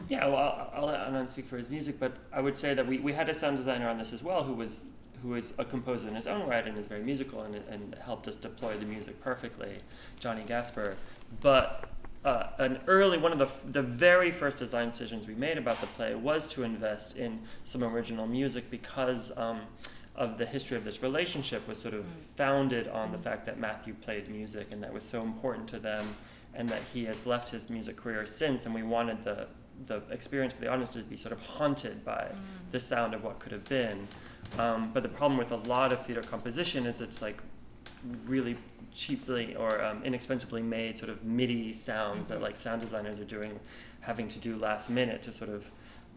Yeah, 0.09 0.27
well, 0.27 0.37
I'll, 0.37 0.71
I'll 0.83 0.87
let 0.87 1.01
Anand 1.09 1.31
speak 1.31 1.49
for 1.49 1.57
his 1.57 1.71
music, 1.71 1.99
but 1.99 2.13
I 2.33 2.41
would 2.41 2.59
say 2.59 2.75
that 2.75 2.87
we, 2.87 2.99
we 2.99 3.13
had 3.15 3.29
a 3.31 3.35
sound 3.35 3.57
designer 3.57 3.89
on 3.89 3.99
this 3.99 4.13
as 4.13 4.23
well 4.23 4.45
who 4.45 4.53
was 4.53 4.85
who 5.23 5.35
is 5.35 5.53
a 5.59 5.65
composer 5.65 6.09
in 6.09 6.15
his 6.15 6.27
own 6.27 6.49
right 6.49 6.67
and 6.67 6.77
is 6.79 6.87
very 6.87 7.03
musical 7.03 7.43
and, 7.43 7.55
and 7.71 7.97
helped 8.05 8.29
us 8.29 8.37
deploy 8.37 8.77
the 8.77 8.87
music 8.87 9.21
perfectly, 9.21 9.79
Johnny 10.21 10.45
Gasper. 10.47 10.97
But 11.41 11.89
uh, 12.25 12.49
an 12.59 12.81
early 12.87 13.19
one 13.19 13.33
of 13.33 13.39
the, 13.39 13.45
f- 13.45 13.65
the 13.71 13.83
very 13.83 14.31
first 14.33 14.59
design 14.59 14.91
decisions 14.91 15.27
we 15.27 15.35
made 15.35 15.59
about 15.59 15.81
the 15.81 15.87
play 15.89 16.15
was 16.15 16.49
to 16.49 16.63
invest 16.63 17.17
in 17.17 17.41
some 17.65 17.85
original 17.85 18.27
music 18.27 18.71
because 18.71 19.33
um, 19.37 19.61
of 20.17 20.39
the 20.39 20.47
history 20.47 20.77
of 20.77 20.85
this 20.85 21.03
relationship 21.03 21.67
was 21.69 21.79
sort 21.79 21.95
of 21.95 22.07
founded 22.07 22.89
on 22.89 23.13
the 23.13 23.19
fact 23.19 23.47
that 23.47 23.59
Matthew 23.59 23.95
played 23.95 24.29
music 24.29 24.69
and 24.71 24.83
that 24.83 24.93
was 24.93 25.05
so 25.05 25.23
important 25.23 25.69
to 25.69 25.79
them 25.79 26.17
and 26.55 26.69
that 26.69 26.83
he 26.93 27.05
has 27.05 27.27
left 27.27 27.51
his 27.51 27.69
music 27.71 27.97
career 27.97 28.27
since 28.27 28.67
and 28.67 28.75
we 28.75 28.83
wanted 28.83 29.25
the 29.25 29.47
the 29.87 30.03
experience 30.11 30.55
for 30.55 30.61
the 30.61 30.69
audience 30.69 30.91
to 30.91 31.03
be 31.03 31.17
sort 31.17 31.33
of 31.33 31.41
haunted 31.41 32.05
by 32.05 32.29
the 32.73 32.81
sound 32.81 33.15
of 33.15 33.23
what 33.23 33.39
could 33.39 33.53
have 33.53 33.65
been. 33.65 34.09
Um, 34.59 34.91
but 34.93 35.03
the 35.03 35.09
problem 35.09 35.39
with 35.39 35.53
a 35.53 35.57
lot 35.57 35.93
of 35.93 36.05
theater 36.07 36.23
composition 36.23 36.87
is 36.87 37.01
it's 37.01 37.21
like 37.21 37.43
really 38.27 38.57
cheaply 38.93 39.55
or 39.55 39.83
um, 39.85 40.03
inexpensively 40.05 40.63
made 40.63 40.97
sort 40.99 41.11
of 41.11 41.23
MIDI 41.25 41.73
sounds 41.73 42.29
that 42.29 42.41
like 42.41 42.57
sound 42.57 42.81
designers 42.81 43.19
are 43.19 43.25
doing, 43.25 43.61
having 44.01 44.29
to 44.29 44.39
do 44.39 44.57
last 44.57 44.89
minute 44.89 45.23
to 45.23 45.33
sort 45.33 45.51
of, 45.51 45.71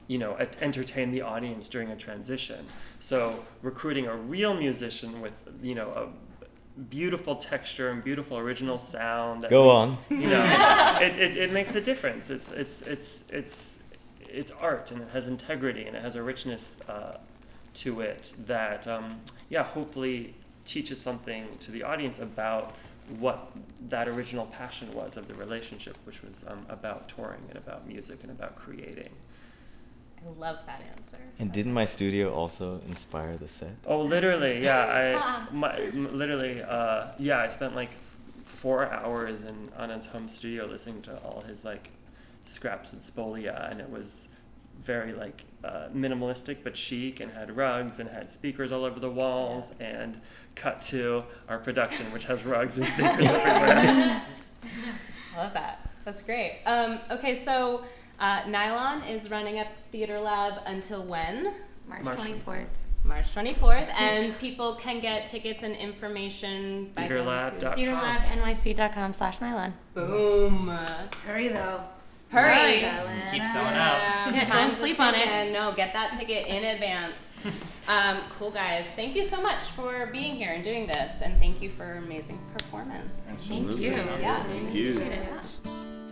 you 0.07 0.17
know, 0.17 0.37
at- 0.39 0.55
entertain 0.61 1.11
the 1.11 1.21
audience 1.21 1.67
during 1.67 1.89
a 1.91 1.95
transition. 1.95 2.65
So 2.99 3.43
recruiting 3.61 4.07
a 4.07 4.15
real 4.15 4.53
musician 4.53 5.19
with, 5.21 5.33
you 5.61 5.75
know, 5.75 5.89
a 5.89 6.81
beautiful 6.81 7.35
texture 7.35 7.89
and 7.89 8.01
beautiful 8.03 8.37
original 8.37 8.77
sound. 8.77 9.41
That 9.41 9.49
Go 9.49 9.63
we- 9.63 9.69
on. 9.69 9.97
You 10.09 10.29
know, 10.29 10.97
it, 11.01 11.17
it, 11.17 11.35
it 11.35 11.51
makes 11.51 11.75
a 11.75 11.81
difference. 11.81 12.29
It's 12.29 12.51
it's 12.51 12.81
it's 12.83 13.23
it's 13.29 13.79
it's 14.21 14.51
art 14.51 14.91
and 14.91 15.01
it 15.01 15.09
has 15.11 15.25
integrity 15.27 15.85
and 15.85 15.95
it 15.97 16.03
has 16.03 16.15
a 16.15 16.21
richness 16.23 16.77
uh, 16.87 17.17
to 17.75 18.01
it 18.01 18.33
that, 18.45 18.87
um, 18.87 19.21
yeah, 19.49 19.63
hopefully 19.63 20.33
teaches 20.65 20.99
something 20.99 21.47
to 21.59 21.71
the 21.71 21.83
audience 21.83 22.19
about 22.19 22.75
what 23.17 23.51
that 23.89 24.07
original 24.07 24.45
passion 24.45 24.91
was 24.93 25.17
of 25.17 25.27
the 25.27 25.33
relationship, 25.35 25.97
which 26.03 26.21
was 26.21 26.43
um, 26.47 26.65
about 26.69 27.09
touring 27.09 27.41
and 27.49 27.57
about 27.57 27.87
music 27.87 28.19
and 28.21 28.31
about 28.31 28.55
creating. 28.55 29.09
I 30.25 30.39
love 30.39 30.57
that 30.67 30.81
answer. 30.97 31.17
And 31.39 31.51
didn't 31.51 31.73
my 31.73 31.85
studio 31.85 32.33
also 32.33 32.81
inspire 32.87 33.37
the 33.37 33.47
set? 33.47 33.75
Oh, 33.85 34.01
literally, 34.01 34.63
yeah. 34.63 35.47
I 35.51 35.53
my, 35.53 35.79
literally, 35.93 36.61
uh, 36.61 37.07
yeah. 37.17 37.39
I 37.39 37.47
spent 37.47 37.75
like 37.75 37.91
four 38.45 38.91
hours 38.91 39.41
in 39.41 39.69
Anand's 39.77 40.07
home 40.07 40.27
studio 40.27 40.65
listening 40.65 41.01
to 41.03 41.17
all 41.19 41.41
his 41.47 41.63
like 41.63 41.91
scraps 42.45 42.91
and 42.91 43.01
spolia, 43.01 43.71
and 43.71 43.79
it 43.79 43.89
was 43.89 44.27
very 44.81 45.13
like 45.13 45.45
uh, 45.63 45.87
minimalistic 45.93 46.57
but 46.63 46.75
chic, 46.77 47.19
and 47.19 47.31
had 47.31 47.55
rugs 47.55 47.99
and 47.99 48.09
had 48.09 48.31
speakers 48.31 48.71
all 48.71 48.85
over 48.85 48.99
the 48.99 49.09
walls, 49.09 49.71
and 49.79 50.19
cut 50.55 50.81
to 50.83 51.23
our 51.47 51.59
production, 51.59 52.11
which 52.11 52.25
has 52.25 52.43
rugs 52.43 52.77
and 52.77 52.85
speakers 52.93 53.27
everywhere. 53.27 54.23
I 55.35 55.37
love 55.37 55.53
that. 55.53 55.89
That's 56.05 56.23
great. 56.23 56.61
Um, 56.65 56.99
okay, 57.11 57.35
so 57.35 57.83
uh, 58.19 58.41
Nylon 58.47 59.03
is 59.03 59.29
running 59.29 59.59
at 59.59 59.67
Theater 59.91 60.19
Lab 60.19 60.61
until 60.65 61.03
when? 61.03 61.53
March 61.87 62.03
March 62.03 62.19
24th. 62.19 62.65
March 63.03 63.33
24th, 63.33 63.89
and 63.97 64.37
people 64.39 64.75
can 64.75 64.99
get 64.99 65.25
tickets 65.25 65.63
and 65.63 65.75
information 65.75 66.91
by 66.95 67.07
going 67.07 67.25
to 67.25 67.31
Theaterlab.com. 67.31 67.79
TheaterLabNYC.com 67.79 69.13
slash 69.13 69.41
nylon. 69.41 69.73
Boom. 69.93 70.67
Hurry 71.25 71.47
though. 71.47 71.83
Hurry. 72.31 72.87
Keep 73.31 73.45
selling 73.45 73.75
out. 73.75 73.99
Yeah, 74.33 74.49
Don't 74.53 74.73
sleep 74.73 74.99
on 74.99 75.15
it. 75.15 75.23
ticking. 75.25 75.53
No, 75.53 75.73
get 75.75 75.93
that 75.93 76.17
ticket 76.17 76.47
in 76.47 76.63
advance. 76.63 77.49
Um, 77.89 78.19
cool 78.37 78.51
guys, 78.51 78.85
thank 78.91 79.15
you 79.15 79.23
so 79.23 79.41
much 79.41 79.61
for 79.75 80.07
being 80.11 80.35
here 80.35 80.51
and 80.51 80.63
doing 80.63 80.85
this, 80.85 81.23
and 81.23 81.39
thank 81.39 81.59
you 81.59 81.71
for 81.71 81.93
amazing 81.93 82.39
performance. 82.55 83.09
Thank 83.47 83.79
you. 83.79 83.89
Yeah. 84.19 84.43
Thank 84.43 84.75
you. 84.75 85.09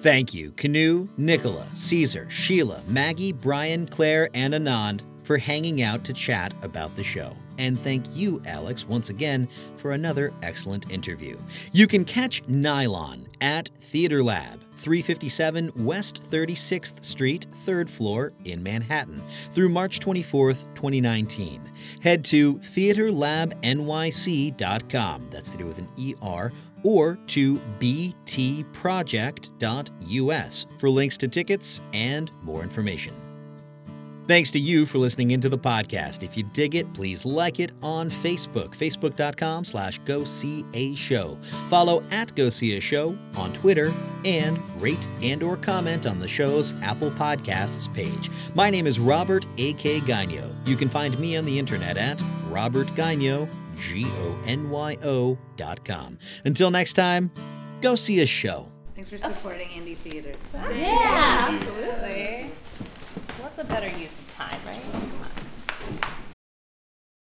Thank 0.02 0.34
you, 0.34 0.52
Knud, 0.54 1.08
Nicola, 1.18 1.68
Cesar, 1.76 2.28
Sheila, 2.32 2.82
Maggie, 2.88 3.32
Brian, 3.32 3.86
Claire, 3.86 4.28
and 4.34 4.56
Anand 4.56 5.02
for 5.22 5.38
hanging 5.38 5.84
out 5.84 6.04
to 6.06 6.14
chat 6.14 6.52
about 6.64 6.96
the 6.96 7.04
show. 7.04 7.36
And 7.58 7.80
thank 7.80 8.16
you, 8.16 8.42
Alex, 8.46 8.88
once 8.88 9.10
again 9.10 9.50
for 9.78 9.92
another 9.92 10.34
excellent 10.42 10.90
interview. 10.92 11.38
You 11.72 11.88
can 11.88 12.04
catch 12.06 12.48
Nylon 12.48 13.28
at 13.42 13.70
Theater 13.82 14.24
Lab, 14.24 14.62
357 14.78 15.72
West 15.76 16.30
36th 16.30 17.04
Street, 17.04 17.48
3rd 17.66 17.90
floor 17.90 18.32
in 18.46 18.62
Manhattan, 18.62 19.24
through 19.52 19.70
March 19.70 20.00
24th, 20.00 20.66
2019. 20.76 21.68
Head 22.02 22.24
to 22.26 22.56
theaterlabnyc.com, 22.56 25.28
that's 25.32 25.52
to 25.52 25.58
do 25.58 25.66
with 25.66 25.80
an 25.80 25.90
ER, 26.00 26.52
or 26.84 27.18
to 27.28 27.60
btproject.us 27.80 30.66
for 30.78 30.90
links 30.90 31.18
to 31.18 31.28
tickets 31.28 31.82
and 31.92 32.32
more 32.44 32.62
information. 32.64 33.27
Thanks 34.28 34.52
to 34.52 34.60
you 34.60 34.86
for 34.86 34.98
listening 34.98 35.32
into 35.32 35.48
the 35.48 35.58
podcast. 35.58 36.22
If 36.22 36.36
you 36.36 36.44
dig 36.52 36.76
it, 36.76 36.94
please 36.94 37.24
like 37.26 37.62
it 37.62 37.72
on 37.82 38.10
Facebook, 38.10 38.76
facebook.com 38.76 39.64
slash 39.64 40.00
go 40.00 40.26
see 40.26 40.66
a 40.74 40.96
show. 40.96 41.38
Follow 41.70 42.04
at 42.12 42.36
go 42.36 42.50
see 42.50 42.76
a 42.76 42.82
show 42.82 43.18
on 43.38 43.54
Twitter 43.54 43.94
and 44.26 44.60
rate 44.82 45.08
and 45.22 45.42
or 45.42 45.56
comment 45.56 46.06
on 46.06 46.20
the 46.20 46.28
show's 46.28 46.74
Apple 46.82 47.12
Podcasts 47.12 47.92
page. 47.94 48.30
My 48.54 48.70
name 48.70 48.86
is 48.86 49.00
Robert 49.00 49.46
A.K. 49.58 50.02
Gonyo. 50.02 50.54
You 50.68 50.76
can 50.76 50.90
find 50.90 51.18
me 51.18 51.38
on 51.38 51.46
the 51.46 51.58
internet 51.58 51.98
at 51.98 52.22
Robert 52.50 52.88
Gonyo, 52.96 53.48
G-O-N-Y-O 53.80 55.38
dot 55.56 55.86
com. 55.86 56.20
Until 56.44 56.70
next 56.70 56.94
time, 56.94 57.32
go 57.80 57.96
see 57.96 58.20
a 58.20 58.26
show. 58.26 58.68
Thanks 58.94 59.10
for 59.10 59.18
supporting 59.20 59.70
indie 59.70 59.96
theater. 59.96 60.34
Yeah, 60.54 61.50
absolutely. 61.52 62.17
What's 63.58 63.72
a 63.72 63.74
better 63.74 63.98
use 63.98 64.20
of 64.20 64.36
time, 64.36 64.60
right? 64.68 65.17